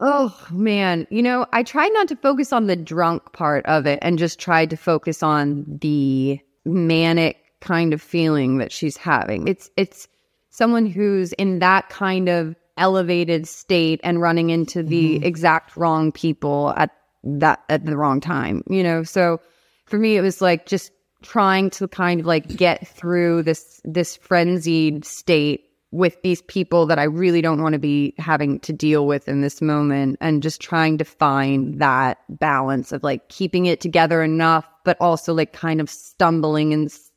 Oh 0.00 0.36
man, 0.50 1.06
you 1.10 1.22
know, 1.22 1.46
I 1.52 1.62
tried 1.62 1.88
not 1.88 2.08
to 2.08 2.16
focus 2.16 2.52
on 2.52 2.66
the 2.66 2.76
drunk 2.76 3.32
part 3.32 3.66
of 3.66 3.86
it 3.86 3.98
and 4.00 4.18
just 4.18 4.38
tried 4.38 4.70
to 4.70 4.76
focus 4.76 5.22
on 5.22 5.64
the 5.80 6.38
manic 6.64 7.36
kind 7.60 7.92
of 7.92 8.00
feeling 8.00 8.58
that 8.58 8.70
she's 8.70 8.96
having. 8.96 9.48
It's 9.48 9.70
it's 9.76 10.06
someone 10.50 10.86
who's 10.86 11.32
in 11.34 11.58
that 11.58 11.88
kind 11.88 12.28
of 12.28 12.54
elevated 12.76 13.48
state 13.48 14.00
and 14.04 14.22
running 14.22 14.50
into 14.50 14.84
the 14.84 15.16
mm-hmm. 15.16 15.24
exact 15.24 15.76
wrong 15.76 16.12
people 16.12 16.72
at 16.76 16.90
that 17.24 17.64
at 17.68 17.84
the 17.84 17.96
wrong 17.96 18.20
time, 18.20 18.62
you 18.70 18.84
know. 18.84 19.02
So 19.02 19.40
for 19.86 19.98
me 19.98 20.16
it 20.16 20.20
was 20.20 20.40
like 20.40 20.66
just 20.66 20.92
trying 21.22 21.70
to 21.70 21.88
kind 21.88 22.20
of 22.20 22.26
like 22.26 22.46
get 22.46 22.86
through 22.86 23.42
this 23.42 23.80
this 23.84 24.16
frenzied 24.16 25.04
state 25.04 25.67
with 25.90 26.20
these 26.22 26.42
people 26.42 26.86
that 26.86 26.98
I 26.98 27.04
really 27.04 27.40
don't 27.40 27.62
want 27.62 27.72
to 27.72 27.78
be 27.78 28.14
having 28.18 28.60
to 28.60 28.72
deal 28.72 29.06
with 29.06 29.26
in 29.26 29.40
this 29.40 29.62
moment 29.62 30.18
and 30.20 30.42
just 30.42 30.60
trying 30.60 30.98
to 30.98 31.04
find 31.04 31.80
that 31.80 32.18
balance 32.28 32.92
of 32.92 33.02
like 33.02 33.28
keeping 33.28 33.66
it 33.66 33.80
together 33.80 34.22
enough 34.22 34.68
but 34.84 34.98
also 35.00 35.32
like 35.32 35.52
kind 35.52 35.80
of 35.80 35.88
stumbling 35.88 36.74
and 36.74 36.86
s- 36.86 37.10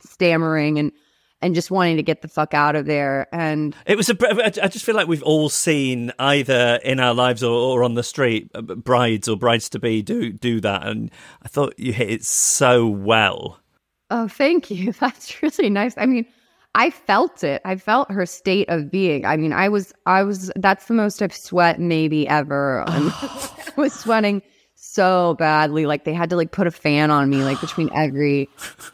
stammering 0.00 0.78
and 0.78 0.92
and 1.40 1.54
just 1.54 1.70
wanting 1.70 1.96
to 1.96 2.02
get 2.02 2.22
the 2.22 2.28
fuck 2.28 2.52
out 2.52 2.74
of 2.74 2.86
there. 2.86 3.28
And 3.32 3.74
it 3.86 3.96
was 3.96 4.10
a 4.10 4.16
i 4.64 4.68
just 4.68 4.84
feel 4.84 4.94
like 4.94 5.06
we've 5.06 5.22
all 5.22 5.48
seen 5.48 6.12
either 6.18 6.80
in 6.84 6.98
our 7.00 7.14
lives 7.14 7.42
or, 7.42 7.52
or 7.52 7.84
on 7.84 7.94
the 7.94 8.02
street 8.02 8.50
uh, 8.54 8.62
brides 8.62 9.28
or 9.28 9.36
brides 9.36 9.68
to 9.70 9.78
be 9.78 10.02
do 10.02 10.32
do 10.32 10.60
that 10.60 10.86
and 10.86 11.10
i 11.42 11.48
thought 11.48 11.78
you 11.78 11.92
hit 11.92 12.10
it 12.10 12.24
so 12.24 12.86
well. 12.86 13.60
Oh 14.10 14.26
thank 14.28 14.70
you. 14.70 14.92
That's 15.00 15.42
really 15.42 15.70
nice. 15.70 15.94
I 15.96 16.06
mean 16.06 16.26
I 16.74 16.90
felt 16.90 17.42
it. 17.42 17.60
I 17.64 17.76
felt 17.76 18.10
her 18.10 18.26
state 18.26 18.68
of 18.68 18.90
being. 18.90 19.24
I 19.24 19.36
mean, 19.36 19.52
I 19.52 19.68
was, 19.68 19.92
I 20.06 20.22
was, 20.22 20.52
that's 20.56 20.86
the 20.86 20.94
most 20.94 21.22
I've 21.22 21.34
sweat 21.34 21.80
maybe 21.80 22.28
ever. 22.28 22.84
I 22.88 23.72
was 23.76 23.92
sweating 23.92 24.42
so 24.74 25.34
badly. 25.38 25.86
Like 25.86 26.04
they 26.04 26.14
had 26.14 26.30
to 26.30 26.36
like 26.36 26.52
put 26.52 26.66
a 26.66 26.70
fan 26.70 27.10
on 27.10 27.28
me, 27.28 27.42
like 27.42 27.60
between 27.60 27.90
every 27.92 28.48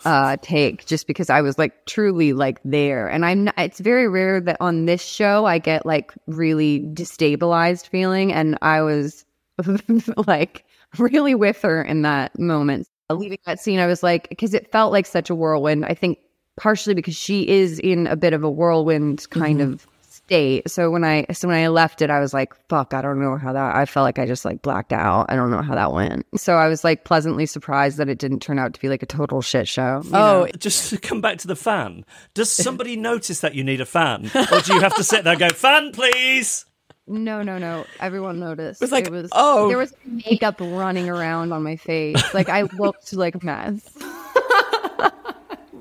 uh 0.04 0.36
take, 0.40 0.86
just 0.86 1.06
because 1.06 1.28
I 1.28 1.42
was 1.42 1.58
like 1.58 1.84
truly 1.86 2.32
like 2.32 2.58
there. 2.64 3.06
And 3.08 3.24
I'm, 3.26 3.44
not, 3.44 3.54
it's 3.58 3.80
very 3.80 4.08
rare 4.08 4.40
that 4.40 4.56
on 4.60 4.86
this 4.86 5.02
show 5.04 5.44
I 5.44 5.58
get 5.58 5.84
like 5.84 6.12
really 6.26 6.80
destabilized 6.94 7.88
feeling. 7.88 8.32
And 8.32 8.58
I 8.62 8.80
was 8.80 9.24
like 10.26 10.64
really 10.98 11.34
with 11.34 11.60
her 11.62 11.82
in 11.82 12.02
that 12.02 12.38
moment. 12.38 12.88
Leaving 13.10 13.38
that 13.44 13.60
scene, 13.60 13.80
I 13.80 13.86
was 13.86 14.02
like, 14.02 14.30
because 14.30 14.54
it 14.54 14.72
felt 14.72 14.90
like 14.90 15.04
such 15.04 15.28
a 15.28 15.34
whirlwind. 15.34 15.84
I 15.84 15.92
think 15.92 16.18
partially 16.56 16.94
because 16.94 17.16
she 17.16 17.48
is 17.48 17.78
in 17.78 18.06
a 18.06 18.16
bit 18.16 18.32
of 18.32 18.42
a 18.42 18.50
whirlwind 18.50 19.28
kind 19.30 19.60
mm-hmm. 19.60 19.72
of 19.72 19.86
state. 20.24 20.68
So 20.70 20.90
when 20.90 21.04
I 21.04 21.26
so 21.32 21.48
when 21.48 21.56
I 21.56 21.68
left 21.68 22.02
it, 22.02 22.10
I 22.10 22.20
was 22.20 22.32
like, 22.32 22.54
fuck, 22.68 22.94
I 22.94 23.02
don't 23.02 23.20
know 23.20 23.36
how 23.36 23.52
that 23.52 23.76
I 23.76 23.84
felt 23.84 24.04
like 24.04 24.18
I 24.18 24.26
just 24.26 24.44
like 24.44 24.62
blacked 24.62 24.92
out. 24.92 25.26
I 25.28 25.36
don't 25.36 25.50
know 25.50 25.62
how 25.62 25.74
that 25.74 25.92
went. 25.92 26.26
So 26.36 26.54
I 26.54 26.68
was 26.68 26.84
like 26.84 27.04
pleasantly 27.04 27.46
surprised 27.46 27.98
that 27.98 28.08
it 28.08 28.18
didn't 28.18 28.40
turn 28.40 28.58
out 28.58 28.74
to 28.74 28.80
be 28.80 28.88
like 28.88 29.02
a 29.02 29.06
total 29.06 29.42
shit 29.42 29.68
show. 29.68 30.02
Oh, 30.06 30.44
know? 30.44 30.48
just 30.58 30.90
to 30.90 30.98
come 31.08 31.20
back 31.20 31.38
to 31.38 31.46
the 31.46 31.56
fan. 31.56 32.04
Does 32.32 32.50
somebody 32.64 32.96
notice 32.96 33.40
that 33.40 33.54
you 33.54 33.64
need 33.64 33.80
a 33.80 33.86
fan? 33.86 34.30
Or 34.34 34.60
do 34.60 34.74
you 34.74 34.80
have 34.80 34.94
to 34.96 35.04
sit 35.04 35.24
there 35.24 35.34
and 35.34 35.40
go, 35.40 35.48
fan 35.50 35.92
please? 35.92 36.64
No, 37.06 37.42
no, 37.42 37.58
no. 37.58 37.84
Everyone 38.00 38.40
noticed. 38.40 38.80
It 38.80 38.84
was 38.84 38.92
like, 38.92 39.06
it 39.06 39.12
was, 39.12 39.28
oh, 39.32 39.68
there 39.68 39.76
was 39.76 39.92
makeup 40.06 40.58
running 40.58 41.10
around 41.10 41.52
on 41.52 41.62
my 41.62 41.76
face. 41.76 42.22
Like 42.32 42.48
I 42.48 42.62
looked 42.62 43.12
like 43.12 43.34
a 43.34 43.44
mess. 43.44 43.86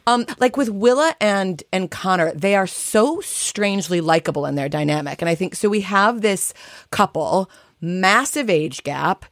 Um, 0.05 0.25
like 0.39 0.57
with 0.57 0.69
Willa 0.69 1.15
and 1.21 1.63
and 1.71 1.89
Connor, 1.89 2.33
they 2.33 2.55
are 2.55 2.67
so 2.67 3.21
strangely 3.21 4.01
likable 4.01 4.45
in 4.45 4.55
their 4.55 4.69
dynamic, 4.69 5.21
and 5.21 5.29
I 5.29 5.35
think 5.35 5.55
so. 5.55 5.69
We 5.69 5.81
have 5.81 6.21
this 6.21 6.53
couple, 6.91 7.49
massive 7.81 8.49
age 8.49 8.83
gap. 8.83 9.25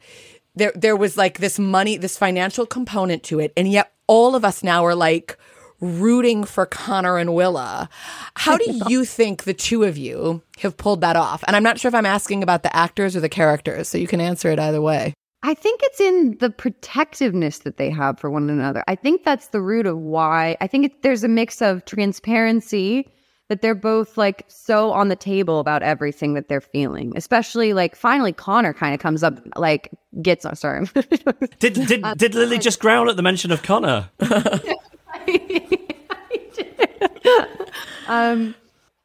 There, 0.54 0.72
there 0.74 0.96
was 0.96 1.16
like 1.16 1.38
this 1.38 1.58
money, 1.58 1.96
this 1.96 2.18
financial 2.18 2.66
component 2.66 3.22
to 3.24 3.40
it, 3.40 3.52
and 3.56 3.68
yet 3.68 3.92
all 4.06 4.34
of 4.34 4.44
us 4.44 4.62
now 4.62 4.84
are 4.84 4.94
like 4.94 5.38
rooting 5.80 6.44
for 6.44 6.64
Connor 6.64 7.18
and 7.18 7.34
Willa. 7.34 7.88
How 8.34 8.56
do 8.56 8.80
you 8.88 9.04
think 9.04 9.42
the 9.42 9.54
two 9.54 9.82
of 9.82 9.98
you 9.98 10.42
have 10.58 10.76
pulled 10.76 11.00
that 11.00 11.16
off? 11.16 11.42
And 11.46 11.56
I'm 11.56 11.62
not 11.62 11.80
sure 11.80 11.88
if 11.88 11.94
I'm 11.94 12.06
asking 12.06 12.42
about 12.42 12.62
the 12.62 12.74
actors 12.74 13.16
or 13.16 13.20
the 13.20 13.28
characters, 13.28 13.88
so 13.88 13.98
you 13.98 14.06
can 14.06 14.20
answer 14.20 14.50
it 14.50 14.58
either 14.58 14.80
way. 14.80 15.14
I 15.44 15.54
think 15.54 15.80
it's 15.82 16.00
in 16.00 16.36
the 16.38 16.50
protectiveness 16.50 17.60
that 17.60 17.76
they 17.76 17.90
have 17.90 18.18
for 18.18 18.30
one 18.30 18.48
another. 18.48 18.84
I 18.86 18.94
think 18.94 19.24
that's 19.24 19.48
the 19.48 19.60
root 19.60 19.86
of 19.86 19.98
why. 19.98 20.56
I 20.60 20.66
think 20.66 20.86
it, 20.86 21.02
there's 21.02 21.24
a 21.24 21.28
mix 21.28 21.60
of 21.60 21.84
transparency 21.84 23.10
that 23.48 23.60
they're 23.60 23.74
both 23.74 24.16
like 24.16 24.44
so 24.48 24.92
on 24.92 25.08
the 25.08 25.16
table 25.16 25.58
about 25.58 25.82
everything 25.82 26.34
that 26.34 26.48
they're 26.48 26.60
feeling. 26.60 27.12
Especially 27.16 27.72
like 27.72 27.96
finally 27.96 28.32
Connor 28.32 28.72
kind 28.72 28.94
of 28.94 29.00
comes 29.00 29.22
up 29.22 29.40
like 29.56 29.90
gets 30.22 30.46
oh, 30.46 30.54
sorry. 30.54 30.86
Did 31.58 31.74
did 31.86 32.04
did 32.16 32.34
Lily 32.34 32.58
just 32.58 32.80
growl 32.80 33.10
at 33.10 33.16
the 33.16 33.22
mention 33.22 33.50
of 33.50 33.62
Connor? 33.62 34.08
um 38.08 38.54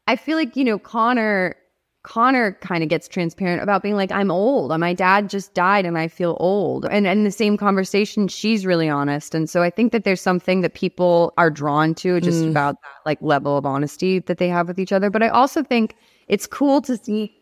I 0.07 0.15
feel 0.15 0.37
like, 0.37 0.55
you 0.55 0.63
know, 0.63 0.79
Connor 0.79 1.55
Connor 2.07 2.53
kind 2.61 2.83
of 2.83 2.89
gets 2.89 3.05
transparent 3.09 3.61
about 3.61 3.83
being 3.83 3.97
like, 3.97 4.13
I'm 4.13 4.31
old. 4.31 4.71
My 4.79 4.93
dad 4.93 5.29
just 5.29 5.53
died 5.53 5.85
and 5.85 5.97
I 5.97 6.07
feel 6.07 6.37
old. 6.39 6.85
And 6.85 7.05
in 7.05 7.25
the 7.25 7.31
same 7.31 7.57
conversation, 7.57 8.29
she's 8.29 8.65
really 8.65 8.87
honest. 8.87 9.35
And 9.35 9.49
so 9.49 9.61
I 9.61 9.69
think 9.69 9.91
that 9.91 10.05
there's 10.05 10.21
something 10.21 10.61
that 10.61 10.73
people 10.73 11.33
are 11.37 11.51
drawn 11.51 11.93
to 11.95 12.21
just 12.21 12.45
Mm. 12.45 12.51
about 12.51 12.75
that 12.75 13.05
like 13.05 13.21
level 13.21 13.57
of 13.57 13.65
honesty 13.65 14.19
that 14.19 14.37
they 14.37 14.47
have 14.47 14.69
with 14.69 14.79
each 14.79 14.93
other. 14.93 15.09
But 15.09 15.21
I 15.21 15.27
also 15.27 15.63
think 15.63 15.97
it's 16.29 16.47
cool 16.47 16.81
to 16.83 16.95
see 16.95 17.35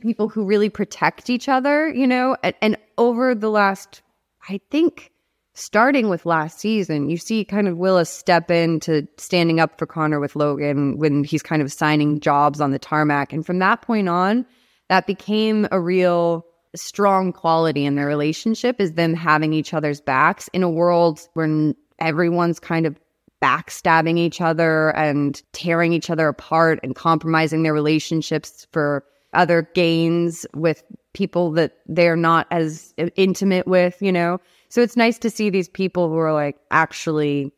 people 0.00 0.28
who 0.28 0.44
really 0.44 0.68
protect 0.68 1.30
each 1.30 1.48
other, 1.48 1.88
you 1.88 2.08
know, 2.08 2.36
and, 2.42 2.54
and 2.60 2.76
over 2.98 3.32
the 3.32 3.48
last, 3.50 4.02
I 4.48 4.58
think, 4.72 5.12
starting 5.54 6.08
with 6.08 6.26
last 6.26 6.58
season, 6.58 7.08
you 7.08 7.16
see 7.16 7.44
kind 7.44 7.68
of 7.68 7.78
Willa's 7.78 8.08
step 8.08 8.50
into 8.50 9.06
standing 9.16 9.60
up 9.60 9.78
for 9.78 9.86
Connor 9.86 10.20
with 10.20 10.36
Logan 10.36 10.98
when 10.98 11.24
he's 11.24 11.42
kind 11.42 11.62
of 11.62 11.72
signing 11.72 12.20
jobs 12.20 12.60
on 12.60 12.72
the 12.72 12.78
tarmac. 12.78 13.32
And 13.32 13.46
from 13.46 13.60
that 13.60 13.82
point 13.82 14.08
on, 14.08 14.44
that 14.88 15.06
became 15.06 15.66
a 15.70 15.80
real 15.80 16.44
strong 16.74 17.32
quality 17.32 17.84
in 17.84 17.94
their 17.94 18.06
relationship 18.06 18.80
is 18.80 18.94
them 18.94 19.14
having 19.14 19.52
each 19.52 19.72
other's 19.72 20.00
backs 20.00 20.48
in 20.52 20.62
a 20.62 20.70
world 20.70 21.20
where 21.34 21.72
everyone's 22.00 22.58
kind 22.58 22.84
of 22.84 22.98
backstabbing 23.40 24.18
each 24.18 24.40
other 24.40 24.90
and 24.96 25.42
tearing 25.52 25.92
each 25.92 26.10
other 26.10 26.28
apart 26.28 26.80
and 26.82 26.96
compromising 26.96 27.62
their 27.62 27.74
relationships 27.74 28.66
for 28.72 29.04
other 29.34 29.68
gains 29.74 30.46
with 30.54 30.82
people 31.12 31.52
that 31.52 31.76
they're 31.86 32.16
not 32.16 32.46
as 32.50 32.94
intimate 33.16 33.66
with, 33.66 34.00
you 34.00 34.10
know. 34.10 34.40
So 34.74 34.82
it's 34.82 34.96
nice 34.96 35.18
to 35.20 35.30
see 35.30 35.50
these 35.50 35.68
people 35.68 36.08
who 36.08 36.16
are 36.16 36.32
like 36.32 36.56
actually 36.72 37.52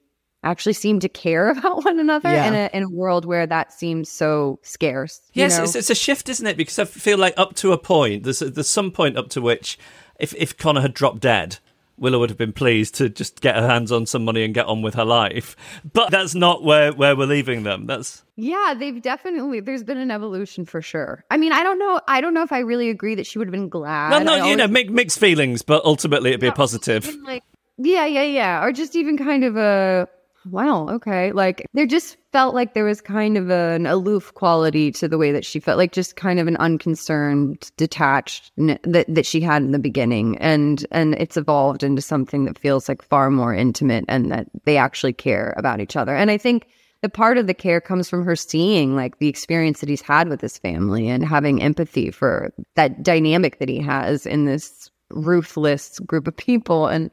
actually 0.45 0.75
seem 0.75 1.01
to 1.01 1.09
care 1.09 1.49
about 1.57 1.83
one 1.83 1.99
another 1.99 2.31
Yeah. 2.31 2.47
in 2.49 2.55
a 2.55 2.71
in 2.77 2.83
a 2.83 2.91
world 2.91 3.25
where 3.25 3.47
that 3.47 3.73
seems 3.73 4.11
so 4.11 4.59
scarce. 4.63 5.23
you 5.33 5.41
Yes, 5.45 5.57
know? 5.57 5.65
it's, 5.65 5.75
it's 5.75 5.89
a 5.89 5.95
shift, 5.95 6.29
isn't 6.29 6.47
it? 6.47 6.59
Because 6.59 6.79
I 6.79 6.85
feel 6.85 7.17
like 7.17 7.33
up 7.39 7.55
to 7.57 7.73
a 7.73 7.79
point, 7.79 8.25
there's 8.25 8.41
there's 8.41 8.69
some 8.69 8.91
point 8.91 9.17
up 9.17 9.31
to 9.31 9.41
which, 9.41 9.79
if 10.21 10.35
if 10.35 10.59
Connor 10.59 10.83
had 10.83 10.93
dropped 10.93 11.21
dead, 11.21 11.57
Willa 11.99 12.19
would 12.19 12.31
have 12.31 12.39
been 12.39 12.53
pleased 12.53 12.95
to 12.97 13.09
just 13.09 13.41
get 13.41 13.57
her 13.57 13.67
hands 13.67 13.91
on 13.91 14.07
some 14.07 14.25
money 14.25 14.45
and 14.45 14.53
get 14.55 14.67
on 14.67 14.83
with 14.83 14.95
her 14.95 15.05
life. 15.05 15.57
But 15.93 16.11
that's 16.11 16.35
not 16.35 16.63
where 16.63 16.93
where 16.93 17.17
we're 17.17 17.27
leaving 17.27 17.63
them. 17.63 17.87
That's 17.87 18.23
Yeah, 18.37 18.75
they've 18.79 19.01
definitely 19.01 19.61
there's 19.61 19.83
been 19.83 19.99
an 19.99 20.11
evolution 20.11 20.65
for 20.65 20.83
sure. 20.83 21.25
I 21.31 21.37
mean, 21.37 21.53
I 21.53 21.63
don't 21.63 21.79
know 21.79 22.01
I 22.07 22.21
don't 22.21 22.35
know 22.35 22.43
if 22.43 22.53
I 22.53 22.61
really 22.61 22.91
agree 22.91 23.15
that 23.15 23.27
she 23.27 23.39
would 23.39 23.49
have 23.49 23.53
been 23.53 23.69
glad. 23.69 24.11
no, 24.11 24.19
no, 24.23 24.47
you 24.47 24.57
know, 24.57 24.69
mi- 24.69 24.85
mixed 24.89 25.19
feelings, 25.19 25.63
but 25.63 25.85
ultimately 25.85 26.31
it'd 26.31 26.41
be 26.41 26.47
a 26.47 26.53
positive. 26.53 27.15
like 27.25 27.43
yeah, 27.79 28.07
yeah, 28.07 28.23
yeah, 28.23 28.65
or 28.65 28.73
just 28.73 28.97
even 28.97 29.19
kind 29.19 29.45
of 29.45 29.57
a 29.57 30.09
wow, 30.51 30.89
okay. 30.89 31.33
Like 31.33 31.67
they're 31.75 31.87
just 31.87 32.17
felt 32.37 32.55
like 32.55 32.75
there 32.75 32.85
was 32.85 33.01
kind 33.01 33.39
of 33.39 33.49
an 33.49 33.87
aloof 33.87 34.35
quality 34.35 34.93
to 34.93 35.09
the 35.09 35.17
way 35.17 35.33
that 35.33 35.43
she 35.43 35.59
felt, 35.59 35.79
like 35.79 35.93
just 35.93 36.17
kind 36.17 36.39
of 36.39 36.47
an 36.47 36.57
unconcerned, 36.59 37.73
detached 37.79 38.53
that 38.59 39.07
that 39.09 39.25
she 39.25 39.41
had 39.41 39.63
in 39.63 39.71
the 39.71 39.79
beginning, 39.79 40.37
and 40.37 40.87
and 40.91 41.15
it's 41.15 41.39
evolved 41.39 41.83
into 41.83 42.03
something 42.03 42.45
that 42.45 42.59
feels 42.59 42.91
like 42.91 43.01
far 43.01 43.31
more 43.31 43.55
intimate, 43.55 44.05
and 44.07 44.31
that 44.31 44.49
they 44.67 44.77
actually 44.77 45.15
care 45.15 45.55
about 45.57 45.81
each 45.81 45.97
other. 45.97 46.15
And 46.15 46.31
I 46.31 46.37
think 46.37 46.69
the 47.01 47.09
part 47.09 47.39
of 47.39 47.47
the 47.47 47.55
care 47.55 47.81
comes 47.81 48.07
from 48.07 48.23
her 48.27 48.37
seeing 48.37 48.95
like 48.95 49.19
the 49.19 49.29
experience 49.29 49.81
that 49.81 49.89
he's 49.89 50.03
had 50.03 50.29
with 50.29 50.43
his 50.43 50.59
family 50.59 51.09
and 51.09 51.25
having 51.25 51.63
empathy 51.63 52.11
for 52.11 52.53
that 52.75 53.03
dynamic 53.03 53.61
that 53.61 53.71
he 53.71 53.81
has 53.81 54.27
in 54.27 54.45
this 54.45 54.91
ruthless 55.09 56.01
group 56.01 56.27
of 56.27 56.37
people 56.37 56.87
and 56.87 57.11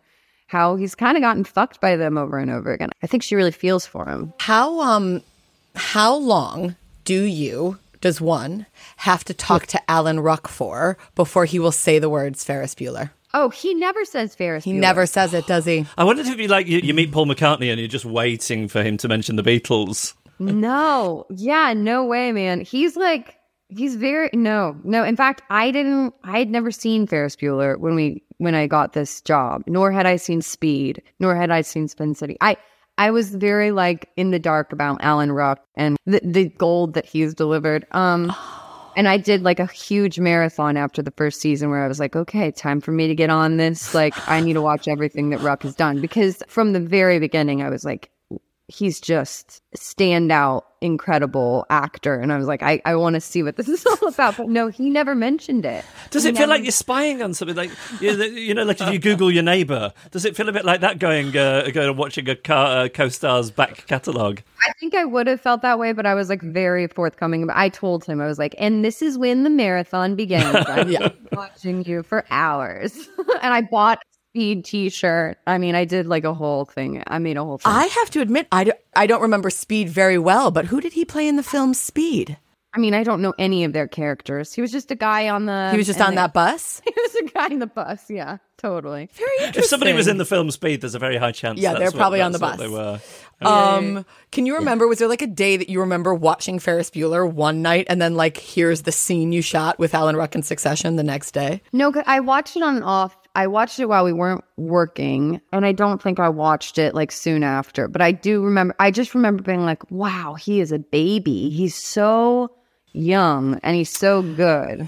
how 0.48 0.76
he's 0.76 0.96
kind 0.96 1.18
of 1.18 1.22
gotten 1.22 1.44
fucked 1.44 1.82
by 1.82 1.96
them 1.96 2.18
over 2.18 2.38
and 2.38 2.52
over 2.52 2.72
again. 2.74 2.90
I 3.02 3.08
think 3.08 3.24
she 3.24 3.36
really 3.36 3.52
feels 3.52 3.86
for 3.86 4.06
him. 4.06 4.34
How 4.40 4.80
um 4.82 5.22
how 5.76 6.16
long 6.16 6.76
do 7.06 7.24
you 7.24 7.78
does 8.02 8.20
one 8.20 8.66
have 8.98 9.24
to 9.24 9.34
talk 9.34 9.66
to 9.68 9.82
Alan 9.90 10.20
Ruck 10.20 10.48
for 10.48 10.98
before 11.16 11.46
he 11.46 11.58
will 11.58 11.72
say 11.72 12.00
the 12.00 12.10
words 12.10 12.44
Ferris 12.44 12.76
Bueller? 12.76 13.12
Oh, 13.34 13.50
he 13.50 13.74
never 13.74 14.06
says 14.06 14.36
Ferris. 14.36 14.64
He 14.64 14.74
Bueller. 14.74 14.80
never 14.80 15.06
says 15.06 15.34
it, 15.34 15.48
does 15.48 15.66
he? 15.66 15.86
I 15.98 16.04
wondered 16.04 16.28
if 16.28 16.38
be 16.38 16.48
like 16.48 16.68
you, 16.68 16.80
you 16.80 16.94
meet 16.94 17.12
Paul 17.12 17.26
McCartney 17.26 17.72
and 17.72 17.80
you're 17.80 17.88
just 17.88 18.06
waiting 18.06 18.68
for 18.68 18.84
him 18.84 18.98
to 18.98 19.08
mention 19.08 19.38
the 19.38 19.44
Beatles. 19.44 20.14
No, 20.40 21.26
yeah, 21.30 21.74
no 21.74 22.06
way, 22.06 22.32
man. 22.32 22.62
He's 22.62 22.96
like, 22.96 23.38
he's 23.70 23.96
very 23.96 24.30
no, 24.34 24.78
no. 24.84 25.04
In 25.04 25.16
fact, 25.16 25.42
I 25.50 25.72
didn't. 25.72 26.14
I 26.24 26.40
had 26.40 26.50
never 26.50 26.72
seen 26.72 27.08
Ferris 27.08 27.36
Bueller 27.36 27.78
when 27.80 27.96
we 27.96 28.24
when 28.44 28.56
I 28.56 28.68
got 28.68 28.94
this 28.94 29.22
job. 29.22 29.64
Nor 29.68 29.92
had 29.92 30.06
I 30.06 30.18
seen 30.18 30.42
Speed. 30.42 31.02
Nor 31.20 31.36
had 31.36 31.50
I 31.50 31.62
seen 31.62 31.88
Spin 31.88 32.14
City. 32.14 32.38
I 32.42 32.58
I 32.98 33.10
was 33.10 33.34
very 33.34 33.72
like 33.72 34.10
in 34.18 34.32
the 34.32 34.40
dark 34.40 34.72
about 34.72 35.02
Alan 35.02 35.32
Ruck 35.32 35.60
and 35.76 35.98
the 36.06 36.22
the 36.24 36.50
gold 36.50 36.94
that 36.94 37.06
he's 37.06 37.34
delivered. 37.34 37.88
Um. 37.92 38.34
And 38.96 39.08
I 39.08 39.18
did 39.18 39.42
like 39.42 39.60
a 39.60 39.66
huge 39.66 40.20
marathon 40.20 40.78
after 40.78 41.02
the 41.02 41.10
first 41.10 41.42
season 41.42 41.72
where 41.72 41.84
I 41.84 41.88
was 41.88 42.00
like, 42.00 42.16
okay, 42.16 42.52
time 42.52 42.80
for 42.80 42.92
me 42.92 43.08
to 43.08 43.16
get 43.16 43.32
on 43.32 43.58
this. 43.58 43.96
Like, 43.96 44.14
I 44.30 44.40
need 44.40 44.54
to 44.54 44.62
watch 44.62 44.88
everything 44.88 45.32
that 45.32 45.42
Ruck 45.42 45.64
has 45.64 45.74
done 45.74 46.00
because 46.00 46.44
from 46.48 46.74
the 46.74 46.80
very 46.80 47.18
beginning, 47.18 47.64
I 47.64 47.72
was 47.72 47.84
like, 47.84 48.12
he's 48.68 49.00
just 49.02 49.62
standout, 49.78 50.64
incredible 50.82 51.66
actor. 51.70 52.16
And 52.16 52.32
I 52.32 52.38
was 52.38 52.48
like, 52.48 52.64
I, 52.64 52.82
I 52.86 52.96
want 52.96 53.16
to 53.16 53.22
see 53.22 53.44
what 53.44 53.56
this 53.58 53.68
is 53.70 53.86
all 53.86 54.08
about. 54.08 54.38
But 54.38 54.48
no, 54.50 54.68
he 54.70 54.90
never 54.90 55.16
mentioned 55.16 55.66
it. 55.66 55.84
Does 56.12 56.24
He 56.24 56.30
it 56.30 56.34
feel 56.38 56.48
never- 56.48 56.58
like 56.58 56.64
you're 56.64 56.72
spying 56.72 57.22
on 57.22 57.34
something? 57.34 57.56
Like 57.58 57.72
you 58.00 58.16
know, 58.16 58.24
you 58.26 58.54
know, 58.54 58.64
like 58.64 58.80
if 58.82 58.92
you 58.92 59.00
Google 59.00 59.30
your 59.32 59.44
neighbour, 59.44 59.94
does 60.12 60.26
it 60.26 60.36
feel 60.36 60.48
a 60.50 60.52
bit 60.54 60.66
like 60.66 60.82
that? 60.82 61.00
Going, 61.00 61.36
uh, 61.36 61.70
going 61.74 61.90
and 61.90 61.98
watching 61.98 62.28
a 62.30 62.36
car, 62.36 62.86
uh, 62.86 62.90
co-star's 62.90 63.52
back 63.52 63.86
catalogue. 63.88 64.42
I 64.66 64.72
think 64.80 64.96
I 64.96 65.04
would 65.04 65.28
have 65.28 65.42
felt 65.42 65.62
that 65.64 65.78
way, 65.78 65.92
but 65.92 66.06
I 66.06 66.14
was 66.14 66.30
like 66.30 66.42
very 66.42 66.88
forthcoming. 66.88 67.50
I 67.52 67.68
told 67.70 68.06
him, 68.06 68.22
I 68.22 68.28
was 68.28 68.40
like, 68.40 68.56
and 68.58 68.84
this 68.86 69.02
is 69.02 69.18
when 69.18 69.44
the 69.44 69.50
marathon 69.50 70.16
begins. 70.16 70.56
I'm 70.68 70.94
watching 71.34 71.84
you 71.84 72.02
for 72.04 72.24
hours. 72.32 73.10
and 73.42 73.54
I 73.54 73.62
bought 73.62 74.00
speed 74.34 74.66
t 74.66 74.90
shirt. 74.90 75.38
I 75.46 75.60
mean, 75.60 75.76
I 75.76 75.86
did 75.86 76.08
like 76.08 76.24
a 76.24 76.34
whole 76.34 76.66
thing. 76.66 77.04
I 77.06 77.20
made 77.20 77.38
a 77.38 77.44
whole 77.44 77.60
thing. 77.60 77.72
I 77.72 77.86
have 77.86 78.10
to 78.12 78.22
admit, 78.22 78.48
I, 78.52 78.64
do, 78.64 78.72
I 78.96 79.06
don't 79.06 79.22
remember 79.22 79.52
Speed 79.52 79.90
very 79.90 80.18
well, 80.18 80.50
but 80.50 80.66
who 80.66 80.82
did 80.82 80.94
he 80.94 81.06
play 81.06 81.28
in 81.28 81.36
the 81.36 81.44
film 81.44 81.76
Speed? 81.76 82.38
I 82.76 82.80
mean, 82.80 82.96
I 82.96 83.04
don't 83.04 83.22
know 83.22 83.36
any 83.38 83.64
of 83.66 83.74
their 83.74 83.88
characters. 83.88 84.52
He 84.52 84.60
was 84.60 84.72
just 84.72 84.90
a 84.90 84.96
guy 84.96 85.30
on 85.30 85.46
the. 85.46 85.70
He 85.70 85.78
was 85.78 85.86
just 85.86 86.02
on 86.02 86.12
they- 86.12 86.16
that 86.16 86.34
bus? 86.34 86.82
He 86.86 86.92
was 86.98 87.16
a 87.16 87.26
guy 87.32 87.48
in 87.50 87.60
the 87.60 87.68
bus. 87.68 88.10
Yeah, 88.10 88.38
totally. 88.58 89.08
Very 89.14 89.30
interesting. 89.38 89.60
If 89.62 89.66
somebody 89.70 89.94
was 89.94 90.08
in 90.08 90.18
the 90.18 90.26
film 90.26 90.50
Speed, 90.50 90.82
there's 90.82 90.96
a 90.96 91.00
very 91.00 91.18
high 91.18 91.32
chance. 91.32 91.60
Yeah, 91.60 91.74
that's 91.74 91.80
they're 91.82 91.92
what- 91.92 91.98
probably 91.98 92.22
on 92.22 92.32
the 92.32 92.40
bus. 92.40 92.58
They 92.58 92.68
were. 92.68 93.00
Um, 93.42 94.04
can 94.32 94.46
you 94.48 94.56
remember? 94.56 94.88
Was 94.88 94.98
there 94.98 95.08
like 95.08 95.22
a 95.22 95.28
day 95.28 95.58
that 95.58 95.70
you 95.70 95.82
remember 95.82 96.16
watching 96.16 96.58
Ferris 96.58 96.90
Bueller 96.90 97.32
one 97.32 97.62
night, 97.62 97.86
and 97.90 98.02
then 98.02 98.16
like 98.16 98.38
here's 98.38 98.82
the 98.84 98.92
scene 98.92 99.32
you 99.32 99.44
shot 99.44 99.78
with 99.78 99.94
Alan 99.94 100.16
Ruck 100.16 100.34
in 100.34 100.42
Succession 100.42 100.96
the 100.96 101.04
next 101.04 101.32
day? 101.34 101.62
No, 101.74 101.92
'cause 101.92 102.04
I 102.08 102.22
watched 102.22 102.56
it 102.58 102.64
on 102.64 102.76
and 102.78 102.84
off. 102.86 103.16
I 103.36 103.48
watched 103.48 103.80
it 103.80 103.90
while 103.90 104.04
we 104.04 104.14
weren't 104.14 104.44
working, 104.58 105.42
and 105.52 105.66
I 105.66 105.72
don't 105.72 106.02
think 106.02 106.20
I 106.20 106.30
watched 106.30 106.78
it 106.78 106.94
like 106.94 107.12
soon 107.12 107.44
after. 107.44 107.88
But 107.88 108.02
I 108.02 108.12
do 108.12 108.44
remember. 108.44 108.76
I 108.80 108.92
just 108.92 109.16
remember 109.16 109.42
being 109.42 109.66
like, 109.66 109.90
"Wow, 109.90 110.36
he 110.36 110.60
is 110.62 110.72
a 110.72 110.80
baby. 110.80 111.50
He's 111.50 111.76
so 111.76 112.52
young, 112.92 113.60
and 113.64 113.76
he's 113.76 113.90
so 113.90 114.22
good." 114.22 114.88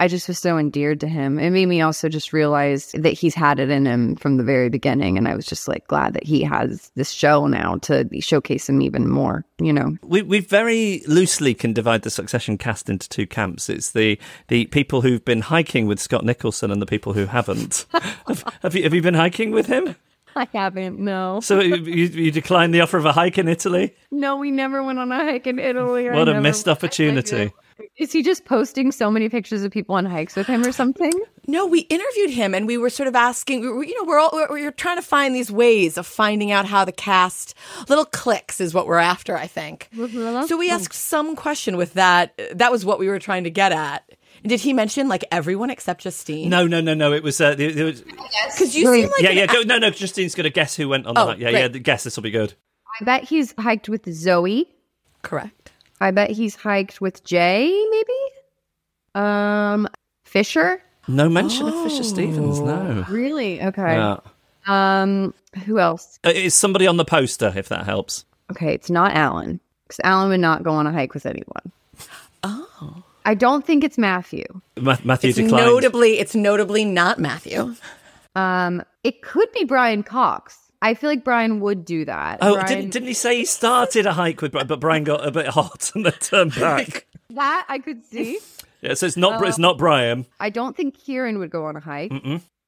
I 0.00 0.08
just 0.08 0.26
was 0.28 0.38
so 0.38 0.58
endeared 0.58 1.00
to 1.00 1.08
him. 1.08 1.38
It 1.38 1.50
made 1.50 1.66
me 1.66 1.80
also 1.80 2.08
just 2.08 2.32
realize 2.32 2.92
that 2.92 3.12
he's 3.12 3.34
had 3.34 3.58
it 3.60 3.70
in 3.70 3.86
him 3.86 4.16
from 4.16 4.36
the 4.36 4.44
very 4.44 4.68
beginning, 4.68 5.16
and 5.18 5.28
I 5.28 5.34
was 5.36 5.46
just 5.46 5.68
like 5.68 5.86
glad 5.86 6.14
that 6.14 6.24
he 6.24 6.42
has 6.42 6.90
this 6.96 7.10
show 7.10 7.46
now 7.46 7.76
to 7.82 8.08
showcase 8.20 8.68
him 8.68 8.80
even 8.82 9.08
more. 9.08 9.44
You 9.58 9.72
know, 9.72 9.96
We 10.02 10.22
we 10.22 10.40
very 10.40 11.02
loosely 11.06 11.54
can 11.54 11.72
divide 11.72 12.02
the 12.02 12.10
Succession 12.10 12.58
cast 12.58 12.88
into 12.90 13.08
two 13.08 13.26
camps. 13.26 13.68
It's 13.70 13.92
the 13.92 14.18
the 14.48 14.66
people 14.66 15.00
who've 15.02 15.24
been 15.24 15.42
hiking 15.42 15.86
with 15.86 16.00
Scott 16.00 16.24
Nicholson 16.24 16.70
and 16.70 16.82
the 16.82 16.86
people 16.86 17.12
who 17.12 17.26
haven't. 17.26 17.86
have, 18.26 18.44
have 18.62 18.74
you 18.74 18.82
have 18.82 18.94
you 18.94 19.02
been 19.02 19.14
hiking 19.14 19.50
with 19.52 19.66
him? 19.66 19.94
I 20.36 20.48
haven't. 20.52 20.98
No, 20.98 21.38
So 21.40 21.60
you, 21.60 21.76
you 21.76 22.06
you 22.06 22.30
declined 22.32 22.74
the 22.74 22.80
offer 22.80 22.98
of 22.98 23.04
a 23.04 23.12
hike 23.12 23.38
in 23.38 23.46
Italy? 23.46 23.94
no, 24.10 24.36
we 24.36 24.50
never 24.50 24.82
went 24.82 24.98
on 24.98 25.12
a 25.12 25.16
hike 25.16 25.46
in 25.46 25.60
Italy. 25.60 26.10
What 26.10 26.22
a 26.28 26.32
never- 26.32 26.40
missed 26.40 26.66
opportunity! 26.68 27.52
Is 27.96 28.12
he 28.12 28.22
just 28.22 28.44
posting 28.44 28.90
so 28.92 29.10
many 29.10 29.28
pictures 29.28 29.62
of 29.62 29.70
people 29.72 29.94
on 29.94 30.04
hikes 30.04 30.36
with 30.36 30.46
him 30.46 30.64
or 30.64 30.72
something? 30.72 31.12
No, 31.46 31.66
we 31.66 31.80
interviewed 31.80 32.30
him, 32.30 32.54
and 32.54 32.66
we 32.66 32.78
were 32.78 32.90
sort 32.90 33.06
of 33.08 33.14
asking. 33.14 33.60
We 33.60 33.68
were, 33.68 33.84
you 33.84 33.94
know, 34.00 34.04
we're 34.08 34.18
all 34.18 34.30
we're, 34.32 34.48
we're 34.48 34.70
trying 34.72 34.96
to 34.96 35.02
find 35.02 35.34
these 35.34 35.50
ways 35.50 35.96
of 35.98 36.06
finding 36.06 36.50
out 36.50 36.66
how 36.66 36.84
the 36.84 36.92
cast 36.92 37.54
little 37.88 38.04
clicks 38.04 38.60
is 38.60 38.74
what 38.74 38.86
we're 38.86 38.98
after. 38.98 39.36
I 39.36 39.46
think. 39.46 39.88
So 39.94 40.56
we 40.56 40.70
asked 40.70 40.92
some 40.94 41.36
question 41.36 41.76
with 41.76 41.94
that. 41.94 42.38
That 42.54 42.72
was 42.72 42.84
what 42.84 42.98
we 42.98 43.08
were 43.08 43.18
trying 43.18 43.44
to 43.44 43.50
get 43.50 43.72
at. 43.72 44.08
Did 44.44 44.60
he 44.60 44.72
mention 44.72 45.08
like 45.08 45.24
everyone 45.30 45.70
except 45.70 46.02
Justine? 46.02 46.50
No, 46.50 46.66
no, 46.66 46.80
no, 46.80 46.92
no. 46.94 47.12
It 47.12 47.22
was 47.22 47.40
uh, 47.40 47.54
there, 47.54 47.72
there 47.72 47.84
was, 47.86 48.02
because 48.02 48.74
you 48.76 48.92
seem 48.92 49.04
like 49.06 49.22
yeah, 49.22 49.30
yeah. 49.30 49.46
a- 49.48 49.64
no, 49.64 49.78
no. 49.78 49.90
Justine's 49.90 50.34
gonna 50.34 50.50
guess 50.50 50.74
who 50.76 50.88
went 50.88 51.06
on 51.06 51.16
Oh, 51.16 51.26
the 51.26 51.32
hike. 51.32 51.40
Yeah, 51.40 51.50
great. 51.50 51.72
yeah. 51.74 51.78
Guess 51.80 52.04
this 52.04 52.16
will 52.16 52.22
be 52.24 52.30
good. 52.30 52.54
I 53.00 53.04
bet 53.04 53.24
he's 53.24 53.54
hiked 53.58 53.88
with 53.88 54.12
Zoe. 54.12 54.68
correct. 55.22 55.72
I 56.04 56.10
bet 56.10 56.30
he's 56.30 56.54
hiked 56.54 57.00
with 57.00 57.24
Jay, 57.24 57.66
maybe. 57.90 58.12
Um, 59.14 59.88
Fisher. 60.24 60.82
No 61.08 61.28
mention 61.28 61.66
of 61.66 61.82
Fisher 61.82 62.02
Stevens. 62.02 62.60
No. 62.60 63.04
Really? 63.08 63.62
Okay. 63.62 63.94
Yeah. 63.96 64.18
Um, 64.66 65.32
who 65.64 65.78
else? 65.78 66.18
Uh, 66.24 66.32
It's 66.34 66.54
somebody 66.54 66.86
on 66.86 66.96
the 66.98 67.04
poster, 67.04 67.52
if 67.56 67.68
that 67.70 67.84
helps. 67.84 68.24
Okay, 68.50 68.74
it's 68.74 68.90
not 68.90 69.12
Alan 69.14 69.60
because 69.84 70.00
Alan 70.04 70.28
would 70.28 70.40
not 70.40 70.62
go 70.62 70.72
on 70.72 70.86
a 70.86 70.92
hike 70.92 71.14
with 71.14 71.24
anyone. 71.26 71.72
Oh. 72.42 73.02
I 73.24 73.34
don't 73.34 73.64
think 73.64 73.82
it's 73.84 73.96
Matthew. 73.96 74.44
Ma- 74.78 74.98
Matthew 75.04 75.30
It's 75.30 75.38
declined. 75.38 75.64
notably, 75.66 76.18
it's 76.18 76.34
notably 76.34 76.84
not 76.84 77.18
Matthew. 77.18 77.74
Um, 78.36 78.82
it 79.02 79.22
could 79.22 79.50
be 79.52 79.64
Brian 79.64 80.02
Cox. 80.02 80.58
I 80.84 80.92
feel 80.92 81.08
like 81.08 81.24
Brian 81.24 81.60
would 81.60 81.86
do 81.86 82.04
that. 82.04 82.40
Oh, 82.42 82.56
Brian, 82.56 82.68
didn't, 82.68 82.90
didn't 82.90 83.08
he 83.08 83.14
say 83.14 83.38
he 83.38 83.46
started 83.46 84.04
a 84.04 84.12
hike 84.12 84.42
with 84.42 84.52
Brian, 84.52 84.66
but 84.66 84.80
Brian 84.80 85.02
got 85.02 85.26
a 85.26 85.30
bit 85.30 85.46
hot 85.46 85.90
and 85.94 86.04
then 86.04 86.12
turned 86.20 86.54
back? 86.54 87.06
that 87.30 87.64
I 87.70 87.78
could 87.78 88.04
see. 88.04 88.38
yeah, 88.82 88.92
so 88.92 89.06
it's 89.06 89.16
not 89.16 89.42
it's 89.42 89.56
um, 89.56 89.62
not 89.62 89.78
Brian. 89.78 90.26
I 90.38 90.50
don't 90.50 90.76
think 90.76 90.98
Kieran 90.98 91.38
would 91.38 91.48
go 91.48 91.64
on 91.64 91.76
a 91.76 91.80
hike. 91.80 92.12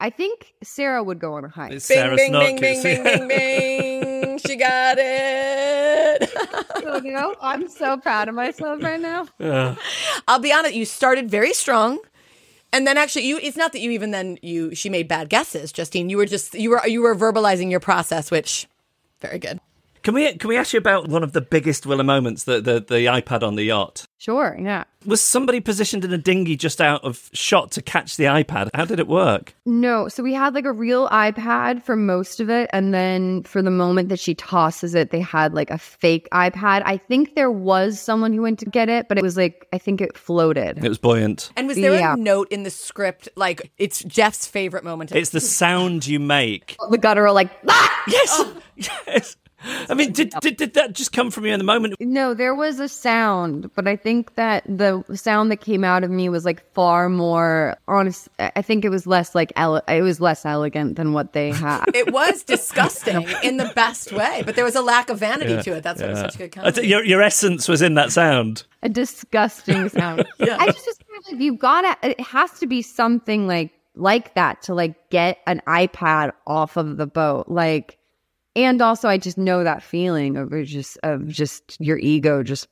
I 0.00 0.08
think 0.08 0.54
Sarah 0.62 1.04
would 1.04 1.18
go 1.18 1.34
on 1.34 1.44
a 1.44 1.48
hike. 1.48 1.72
It's 1.72 1.84
Sarah 1.84 2.16
bing, 2.16 2.30
Snook. 2.30 2.42
bing, 2.42 2.60
bing, 2.60 2.82
bing, 2.82 3.02
bing, 3.04 3.28
bing. 3.28 4.38
She 4.38 4.56
got 4.56 4.96
it. 4.98 6.30
So, 6.82 6.96
you 7.02 7.12
know, 7.12 7.34
I'm 7.42 7.68
so 7.68 7.98
proud 7.98 8.28
of 8.28 8.34
myself 8.34 8.82
right 8.82 9.00
now. 9.00 9.26
I'll 10.26 10.38
be 10.38 10.52
honest. 10.52 10.74
You 10.74 10.86
started 10.86 11.30
very 11.30 11.52
strong, 11.52 11.98
and 12.72 12.86
then 12.86 12.96
actually, 12.98 13.26
you. 13.26 13.38
It's 13.38 13.56
not 13.56 13.72
that 13.72 13.80
you 13.80 13.90
even 13.90 14.10
then 14.10 14.38
you. 14.42 14.74
She 14.74 14.88
made 14.88 15.08
bad 15.08 15.28
guesses, 15.28 15.72
Justine. 15.72 16.10
You 16.10 16.16
were 16.16 16.26
just 16.26 16.54
you 16.54 16.70
were 16.70 16.86
you 16.86 17.02
were 17.02 17.14
verbalizing 17.14 17.70
your 17.70 17.80
process, 17.80 18.30
which 18.30 18.66
very 19.20 19.38
good. 19.38 19.60
Can 20.06 20.14
we 20.14 20.32
can 20.36 20.46
we 20.46 20.56
ask 20.56 20.72
you 20.72 20.78
about 20.78 21.08
one 21.08 21.24
of 21.24 21.32
the 21.32 21.40
biggest 21.40 21.84
Willa 21.84 22.04
moments, 22.04 22.44
the, 22.44 22.60
the 22.60 22.74
the 22.74 23.06
iPad 23.06 23.42
on 23.42 23.56
the 23.56 23.64
yacht? 23.64 24.06
Sure, 24.18 24.56
yeah. 24.56 24.84
Was 25.04 25.20
somebody 25.20 25.58
positioned 25.58 26.04
in 26.04 26.12
a 26.12 26.16
dinghy 26.16 26.54
just 26.54 26.80
out 26.80 27.02
of 27.02 27.28
shot 27.32 27.72
to 27.72 27.82
catch 27.82 28.16
the 28.16 28.22
iPad? 28.22 28.68
How 28.72 28.84
did 28.84 29.00
it 29.00 29.08
work? 29.08 29.56
No, 29.66 30.06
so 30.06 30.22
we 30.22 30.32
had 30.32 30.54
like 30.54 30.64
a 30.64 30.70
real 30.70 31.08
iPad 31.08 31.82
for 31.82 31.96
most 31.96 32.38
of 32.38 32.48
it. 32.48 32.70
And 32.72 32.94
then 32.94 33.42
for 33.42 33.62
the 33.62 33.70
moment 33.72 34.08
that 34.10 34.20
she 34.20 34.32
tosses 34.32 34.94
it, 34.94 35.10
they 35.10 35.20
had 35.20 35.54
like 35.54 35.72
a 35.72 35.78
fake 35.78 36.28
iPad. 36.32 36.82
I 36.84 36.98
think 36.98 37.34
there 37.34 37.50
was 37.50 37.98
someone 37.98 38.32
who 38.32 38.42
went 38.42 38.60
to 38.60 38.64
get 38.66 38.88
it, 38.88 39.08
but 39.08 39.18
it 39.18 39.24
was 39.24 39.36
like, 39.36 39.66
I 39.72 39.78
think 39.78 40.00
it 40.00 40.16
floated. 40.16 40.84
It 40.84 40.88
was 40.88 40.98
buoyant. 40.98 41.50
And 41.56 41.66
was 41.66 41.76
there 41.78 41.94
Yeah. 41.94 42.14
a 42.14 42.16
note 42.16 42.46
in 42.52 42.62
the 42.62 42.70
script 42.70 43.28
like 43.34 43.72
it's 43.76 44.04
Jeff's 44.04 44.46
favorite 44.46 44.84
moment? 44.84 45.10
It's 45.10 45.30
the 45.30 45.40
sound 45.40 46.06
you 46.06 46.20
make. 46.20 46.76
The 46.90 46.98
guttural, 46.98 47.34
like, 47.34 47.50
ah! 47.68 48.04
Yes, 48.06 48.44
yes. 48.76 49.36
I 49.88 49.94
mean, 49.94 50.12
did, 50.12 50.32
did 50.40 50.56
did 50.56 50.74
that 50.74 50.92
just 50.92 51.12
come 51.12 51.30
from 51.30 51.46
you 51.46 51.52
in 51.52 51.58
the 51.58 51.64
moment? 51.64 51.94
No, 52.00 52.34
there 52.34 52.54
was 52.54 52.78
a 52.80 52.88
sound, 52.88 53.70
but 53.74 53.86
I 53.88 53.96
think 53.96 54.34
that 54.36 54.64
the 54.66 55.02
sound 55.14 55.50
that 55.50 55.58
came 55.58 55.84
out 55.84 56.04
of 56.04 56.10
me 56.10 56.28
was 56.28 56.44
like 56.44 56.62
far 56.72 57.08
more 57.08 57.76
honest. 57.88 58.28
I 58.38 58.62
think 58.62 58.84
it 58.84 58.90
was 58.90 59.06
less 59.06 59.34
like, 59.34 59.52
ele- 59.56 59.82
it 59.88 60.02
was 60.02 60.20
less 60.20 60.44
elegant 60.46 60.96
than 60.96 61.12
what 61.12 61.32
they 61.32 61.50
had. 61.50 61.84
It 61.94 62.12
was 62.12 62.42
disgusting 62.42 63.26
in 63.42 63.56
the 63.56 63.72
best 63.74 64.12
way, 64.12 64.42
but 64.44 64.54
there 64.56 64.64
was 64.64 64.74
a 64.76 64.82
lack 64.82 65.10
of 65.10 65.18
vanity 65.18 65.60
to 65.62 65.76
it. 65.76 65.82
That's 65.82 66.00
why 66.00 66.08
it 66.08 66.10
was 66.10 66.20
such 66.20 66.34
a 66.34 66.38
good 66.38 66.44
I 66.44 66.48
comment. 66.54 66.74
th- 66.76 66.86
your 66.88 67.04
your 67.04 67.22
essence 67.22 67.68
was 67.68 67.82
in 67.82 67.94
that 67.94 68.12
sound. 68.12 68.64
a 68.82 68.88
disgusting 68.88 69.88
sound. 69.98 70.26
I 70.40 70.66
just, 70.66 70.84
just 70.84 71.02
feel 71.04 71.32
like 71.32 71.40
you 71.42 71.56
gotta. 71.56 71.96
It 72.02 72.20
has 72.20 72.50
to 72.60 72.66
be 72.66 72.82
something 72.82 73.46
like 73.46 73.72
like 73.94 74.34
that 74.34 74.62
to 74.62 74.74
like 74.74 75.08
get 75.10 75.38
an 75.46 75.62
iPad 75.66 76.32
off 76.46 76.76
of 76.76 76.96
the 76.98 77.06
boat, 77.06 77.48
like. 77.48 77.95
And 78.56 78.80
also, 78.80 79.08
I 79.08 79.18
just 79.18 79.36
know 79.38 79.62
that 79.62 79.82
feeling 79.82 80.36
of 80.36 80.50
just 80.64 80.98
of 81.02 81.28
just 81.28 81.76
your 81.78 81.98
ego 81.98 82.42
just 82.42 82.68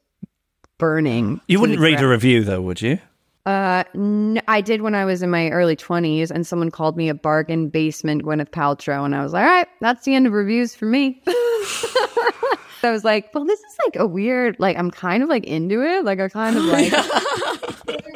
burning. 0.79 1.41
You 1.47 1.61
wouldn't 1.61 1.79
read 1.79 2.01
a 2.01 2.09
review 2.09 2.43
though, 2.43 2.63
would 2.63 2.81
you? 2.81 2.99
Uh, 3.47 3.85
n- 3.95 4.41
I 4.49 4.63
did 4.63 4.81
when 4.81 4.95
I 4.95 5.05
was 5.05 5.23
in 5.23 5.29
my 5.29 5.51
early 5.51 5.77
twenties, 5.77 6.31
and 6.31 6.47
someone 6.47 6.71
called 6.71 6.97
me 6.97 7.11
a 7.11 7.15
bargain 7.15 7.69
basement 7.69 8.23
Gwyneth 8.23 8.49
Paltrow, 8.49 9.05
and 9.05 9.15
I 9.15 9.23
was 9.23 9.35
like, 9.35 9.45
"All 9.45 9.51
right, 9.51 9.69
that's 9.83 10.07
the 10.07 10.15
end 10.15 10.27
of 10.27 10.33
reviews 10.33 10.75
for 10.75 10.87
me." 10.87 11.23
I 11.27 12.91
was 12.91 13.05
like, 13.05 13.35
"Well, 13.35 13.45
this 13.45 13.61
is 13.61 13.77
like 13.85 13.97
a 13.97 14.07
weird. 14.07 14.57
Like, 14.59 14.79
I'm 14.79 14.91
kind 14.91 15.23
of 15.23 15.29
like 15.29 15.45
into 15.45 15.83
it. 15.83 16.07
Like, 16.07 16.21
I 16.21 16.31
kind 16.31 16.57
of 16.57 16.65
like." 16.65 16.93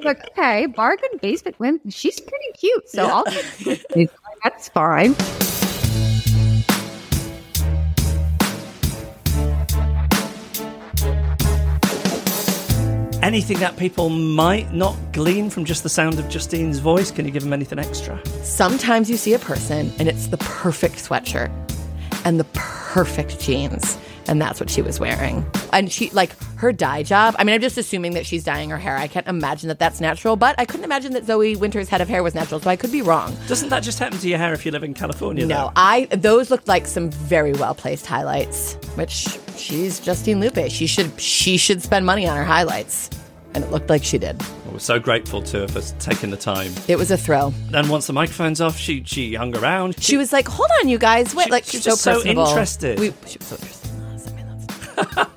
like, 0.05 0.31
okay, 0.31 0.65
bargain 0.65 1.11
basement 1.21 1.61
women. 1.61 1.81
She's 1.91 2.19
pretty 2.19 2.53
cute, 2.55 2.89
so 2.89 3.05
I'll. 3.07 3.25
That's 4.43 4.71
fine. 4.71 5.15
Anything 13.29 13.59
that 13.59 13.77
people 13.77 14.09
might 14.09 14.73
not 14.73 14.97
glean 15.13 15.51
from 15.51 15.67
just 15.67 15.83
the 15.83 15.91
sound 15.91 16.19
of 16.19 16.31
Justine's 16.31 16.79
voice? 16.79 17.11
Can 17.11 17.27
you 17.27 17.31
give 17.31 17.43
them 17.43 17.53
anything 17.53 17.79
extra? 17.79 18.19
Sometimes 18.43 19.11
you 19.11 19.19
see 19.19 19.35
a 19.35 19.39
person 19.39 19.93
and 19.99 20.09
it's 20.09 20.29
the 20.29 20.39
perfect 20.39 20.95
sweatshirt 20.95 21.51
and 22.25 22.41
the 22.41 22.47
perfect 22.55 23.39
jeans. 23.39 23.99
And 24.29 24.41
that's 24.41 24.61
what 24.61 24.71
she 24.71 24.81
was 24.81 24.99
wearing. 24.99 25.45
And 25.75 25.93
she, 25.93 26.09
like, 26.11 26.39
her 26.57 26.73
dye 26.73 27.03
job. 27.03 27.35
I 27.39 27.45
mean, 27.45 27.55
I'm 27.55 27.61
just 27.61 27.77
assuming 27.77 28.15
that 28.15 28.25
she's 28.25 28.45
dyeing 28.45 28.71
her 28.71 28.79
hair. 28.79 28.97
I 28.97 29.09
can't 29.09 29.27
imagine 29.27 29.69
that 29.69 29.79
that's 29.79 30.01
natural, 30.01 30.37
but 30.37 30.55
I 30.59 30.65
couldn't 30.65 30.85
imagine 30.85 31.13
that 31.13 31.27
Zoe 31.27 31.55
Winters' 31.55 31.91
head 31.91 32.01
of 32.01 32.09
hair 32.09 32.23
was 32.23 32.35
natural, 32.35 32.61
so 32.61 32.71
I 32.71 32.77
could 32.77 32.93
be 32.93 33.03
wrong. 33.03 33.37
Doesn't 33.47 33.69
that 33.69 33.83
just 33.83 33.99
happen 33.99 34.19
to 34.19 34.29
your 34.29 34.39
hair 34.39 34.55
if 34.55 34.65
you 34.65 34.73
live 34.73 34.85
in 34.85 34.95
California? 34.95 35.45
No, 35.45 35.55
though? 35.55 35.73
I 35.77 36.07
those 36.13 36.51
looked 36.51 36.69
like 36.69 36.87
some 36.87 37.11
very 37.11 37.53
well 37.53 37.75
placed 37.75 38.07
highlights. 38.07 38.75
Which 38.97 39.29
she's 39.59 40.01
Justine 40.01 40.41
Lupe. 40.41 40.71
She 40.71 40.87
should 40.87 41.21
she 41.21 41.57
should 41.57 41.83
spend 41.83 42.07
money 42.07 42.27
on 42.27 42.37
her 42.37 42.45
highlights, 42.45 43.11
and 43.55 43.65
it 43.65 43.71
looked 43.71 43.91
like 43.91 44.05
she 44.05 44.19
did. 44.19 44.41
Well, 44.41 44.73
we're 44.75 44.79
so 44.79 44.99
grateful 44.99 45.43
to 45.43 45.61
her 45.61 45.69
for 45.69 45.81
taking 46.01 46.31
the 46.31 46.37
time. 46.37 46.73
It 46.89 46.97
was 46.97 47.11
a 47.11 47.17
throw. 47.17 47.51
Then 47.71 47.89
once 47.89 48.07
the 48.07 48.13
microphone's 48.13 48.61
off, 48.61 48.77
she 48.77 49.03
she 49.05 49.35
hung 49.35 49.57
around. 49.57 50.01
She 50.03 50.17
was 50.17 50.33
like, 50.33 50.49
"Hold 50.49 50.69
on, 50.83 50.89
you 50.89 50.99
guys, 50.99 51.35
wait!" 51.35 51.45
She- 51.47 51.51
like 51.51 51.65
she's 51.65 51.83
so 51.85 51.95
so 51.95 52.15
personable. 52.15 52.47
interested. 52.47 52.99
We, 52.99 53.13
she 53.27 53.39
was 53.39 53.47
so 53.49 53.57
interested 53.57 53.78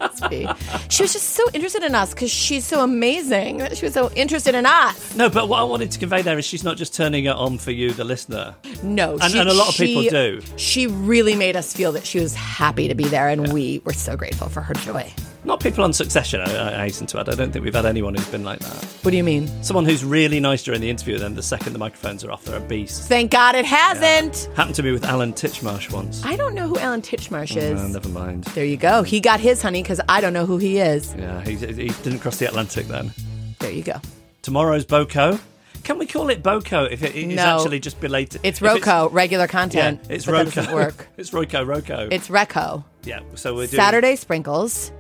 She 0.90 1.04
was 1.04 1.14
just 1.14 1.30
so 1.32 1.44
interested 1.54 1.84
in 1.84 1.94
us 1.96 2.14
because 2.14 2.32
she's 2.32 2.66
so 2.66 2.84
amazing. 2.84 3.58
that 3.58 3.78
She 3.78 3.86
was 3.86 3.94
so 3.94 4.12
interested 4.16 4.56
in 4.56 4.66
us. 4.66 5.16
No, 5.16 5.30
but 5.30 5.50
what 5.50 5.60
I 5.60 5.64
wanted 5.64 5.92
to 5.92 6.00
convey 6.00 6.22
there 6.22 6.38
is 6.38 6.46
she's 6.46 6.64
not 6.64 6.78
just 6.78 6.94
turning 6.94 7.26
it 7.26 7.36
on 7.36 7.58
for 7.58 7.72
you, 7.72 7.92
the 7.92 8.04
listener. 8.04 8.56
No, 8.84 9.14
And- 9.14 9.32
she, 9.32 9.40
and 9.40 9.50
a 9.50 9.54
lot 9.54 9.70
of 9.70 9.76
people 9.76 10.04
do. 10.04 10.42
She 10.58 10.88
really 10.88 11.36
made 11.36 11.56
us 11.56 11.74
feel 11.74 11.92
that 11.94 12.06
she 12.06 12.20
was 12.20 12.34
happy 12.36 12.88
to 12.88 12.96
be 12.96 13.06
there, 13.06 13.28
and 13.30 13.52
we 13.52 13.82
were 13.84 13.94
so 13.94 14.16
grateful 14.16 14.48
for 14.48 14.62
her 14.62 14.74
joy. 14.76 15.12
Not 15.44 15.60
people 15.60 15.84
on 15.84 15.92
Succession, 15.92 16.40
I, 16.40 16.76
I 16.82 16.84
hasten 16.86 17.08
to 17.08 17.20
add. 17.20 17.28
I 17.28 17.34
don't 17.34 17.52
think 17.52 17.66
we've 17.66 17.74
had 17.74 17.88
anyone 17.88 18.14
who's 18.14 18.28
been 18.28 18.44
like 18.44 18.60
that. 18.60 18.84
What 19.04 19.10
do 19.10 19.18
you 19.18 19.24
mean? 19.24 19.48
Someone 19.64 19.86
who's 19.86 20.06
really 20.06 20.40
nice 20.40 20.62
during 20.62 20.82
the 20.82 20.90
interview, 20.90 21.18
then 21.18 21.34
the 21.34 21.42
second 21.42 21.74
the 21.74 21.80
microphones 21.80 22.24
are 22.24 22.32
off, 22.32 22.46
they're 22.46 22.58
a 22.58 22.62
beast. 22.62 23.08
Thank 23.08 23.32
God 23.32 23.56
it 23.56 23.66
hasn't. 23.66 24.50
Happened 24.56 24.76
to 24.76 24.84
me 24.84 24.92
with 24.92 25.04
Alan 25.04 25.34
Titchmarsh 25.34 25.92
once. 25.92 26.24
I 26.24 26.36
don't 26.36 26.54
know 26.54 26.68
who 26.68 26.78
Alan 26.78 27.02
Titchmarsh 27.02 27.58
is. 27.58 27.82
Uh, 27.82 27.88
never 27.88 28.10
mind. 28.10 28.44
There 28.54 28.66
you 28.66 28.78
go. 28.78 29.02
He 29.02 29.20
got 29.20 29.40
his 29.40 29.64
honey 29.64 29.82
because 29.82 30.00
I 30.08 30.22
don't 30.22 30.34
know 30.34 30.46
who 30.46 30.58
he 30.60 30.78
is. 30.78 31.16
Yeah, 31.18 31.42
he, 31.42 31.56
he 31.56 31.90
didn't 32.04 32.20
cross 32.20 32.38
the 32.38 32.48
Atlantic 32.48 32.86
then. 32.88 33.12
There 33.60 33.72
you 33.72 33.82
go. 33.84 34.00
Tomorrow's 34.44 34.86
Boko. 34.86 35.40
Can 35.84 35.98
we 35.98 36.06
call 36.06 36.30
it 36.30 36.44
Boko 36.44 36.84
if 36.86 37.02
it's 37.02 37.16
No. 37.36 37.42
actually 37.58 37.80
just 37.80 38.00
belated? 38.00 38.42
It's 38.44 38.62
if 38.62 38.68
Roku, 38.86 39.10
regular 39.10 39.46
Yeah, 39.46 39.48
content. 39.48 40.02
it's 40.08 40.26
that 40.26 40.32
Roko. 40.34 40.54
doesn't 40.54 40.74
work. 40.76 41.08
it's 41.18 41.32
Roko, 41.32 41.66
Roko. 41.66 42.10
It's 42.12 42.28
Reco. 42.28 42.84
yeah, 43.04 43.22
so 43.34 43.56
we're 43.56 43.66
doing 43.66 43.80
Saturday 43.82 44.16
sprinkles, 44.16 44.92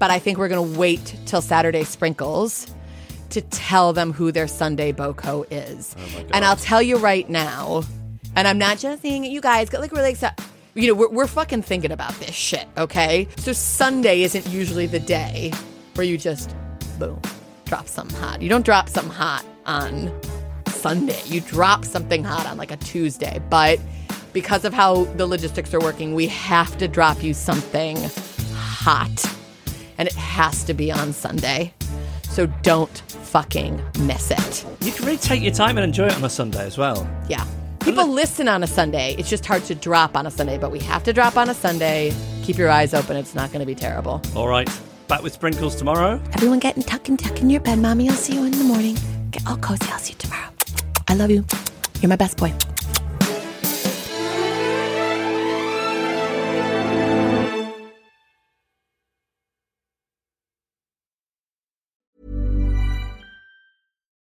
but 0.00 0.10
I 0.10 0.18
think 0.18 0.38
we're 0.38 0.48
going 0.48 0.72
to 0.72 0.78
wait 0.78 1.14
till 1.26 1.42
Saturday 1.42 1.84
sprinkles 1.84 2.74
to 3.28 3.40
tell 3.42 3.92
them 3.92 4.12
who 4.12 4.32
their 4.32 4.48
Sunday 4.48 4.90
Boko 4.90 5.44
is. 5.50 5.94
Oh 5.96 6.24
and 6.32 6.44
I'll 6.44 6.56
tell 6.56 6.82
you 6.82 6.96
right 6.96 7.28
now, 7.28 7.84
and 8.34 8.48
I'm 8.48 8.58
not 8.58 8.78
just 8.78 9.02
saying 9.02 9.24
it, 9.24 9.30
you 9.30 9.40
guys 9.40 9.70
get 9.70 9.80
like 9.80 9.92
really 9.92 10.10
excited. 10.10 10.42
You 10.74 10.88
know, 10.88 10.94
we're, 10.94 11.10
we're 11.10 11.26
fucking 11.26 11.62
thinking 11.62 11.92
about 11.92 12.14
this 12.14 12.34
shit, 12.34 12.66
okay? 12.78 13.28
So 13.36 13.52
Sunday 13.52 14.22
isn't 14.22 14.48
usually 14.48 14.86
the 14.86 15.00
day 15.00 15.52
where 15.94 16.06
you 16.06 16.16
just, 16.16 16.54
boom, 16.98 17.20
drop 17.66 17.86
something 17.86 18.18
hot. 18.18 18.40
You 18.40 18.48
don't 18.48 18.64
drop 18.64 18.88
something 18.88 19.12
hot 19.12 19.44
on 19.66 20.12
Sunday. 20.68 21.20
You 21.26 21.40
drop 21.42 21.84
something 21.84 22.24
hot 22.24 22.46
on 22.46 22.56
like 22.56 22.70
a 22.70 22.76
Tuesday. 22.78 23.40
But 23.50 23.78
because 24.32 24.64
of 24.64 24.72
how 24.72 25.04
the 25.16 25.26
logistics 25.26 25.74
are 25.74 25.80
working, 25.80 26.14
we 26.14 26.28
have 26.28 26.78
to 26.78 26.88
drop 26.88 27.22
you 27.22 27.34
something 27.34 27.98
hot. 28.54 29.39
And 30.00 30.08
it 30.08 30.14
has 30.14 30.64
to 30.64 30.72
be 30.72 30.90
on 30.90 31.12
Sunday. 31.12 31.74
So 32.22 32.46
don't 32.62 32.88
fucking 32.98 33.82
miss 34.00 34.30
it. 34.30 34.66
You 34.80 34.92
can 34.92 35.04
really 35.04 35.18
take 35.18 35.42
your 35.42 35.52
time 35.52 35.76
and 35.76 35.84
enjoy 35.84 36.06
it 36.06 36.14
on 36.14 36.24
a 36.24 36.30
Sunday 36.30 36.64
as 36.64 36.78
well. 36.78 37.06
Yeah. 37.28 37.44
People 37.80 38.08
listen 38.08 38.48
on 38.48 38.62
a 38.62 38.66
Sunday. 38.66 39.14
It's 39.18 39.28
just 39.28 39.44
hard 39.44 39.62
to 39.64 39.74
drop 39.74 40.16
on 40.16 40.24
a 40.24 40.30
Sunday, 40.30 40.56
but 40.56 40.70
we 40.70 40.78
have 40.78 41.04
to 41.04 41.12
drop 41.12 41.36
on 41.36 41.50
a 41.50 41.54
Sunday. 41.54 42.14
Keep 42.44 42.56
your 42.56 42.70
eyes 42.70 42.94
open. 42.94 43.14
It's 43.18 43.34
not 43.34 43.52
going 43.52 43.60
to 43.60 43.66
be 43.66 43.74
terrible. 43.74 44.22
All 44.34 44.48
right, 44.48 44.70
back 45.06 45.22
with 45.22 45.34
sprinkles 45.34 45.76
tomorrow. 45.76 46.18
Everyone 46.32 46.60
get 46.60 46.78
in 46.78 46.82
tuck 46.82 47.08
and 47.10 47.18
tuck 47.18 47.38
in 47.42 47.50
your 47.50 47.60
bed, 47.60 47.78
mommy. 47.78 48.08
I'll 48.08 48.16
see 48.16 48.32
you 48.34 48.44
in 48.44 48.52
the 48.52 48.64
morning. 48.64 48.96
Get 49.30 49.46
all 49.46 49.58
cozy. 49.58 49.90
I'll 49.90 49.98
see 49.98 50.12
you 50.12 50.18
tomorrow. 50.18 50.48
I 51.08 51.14
love 51.14 51.30
you. 51.30 51.44
You're 52.00 52.08
my 52.08 52.16
best 52.16 52.38
boy. 52.38 52.54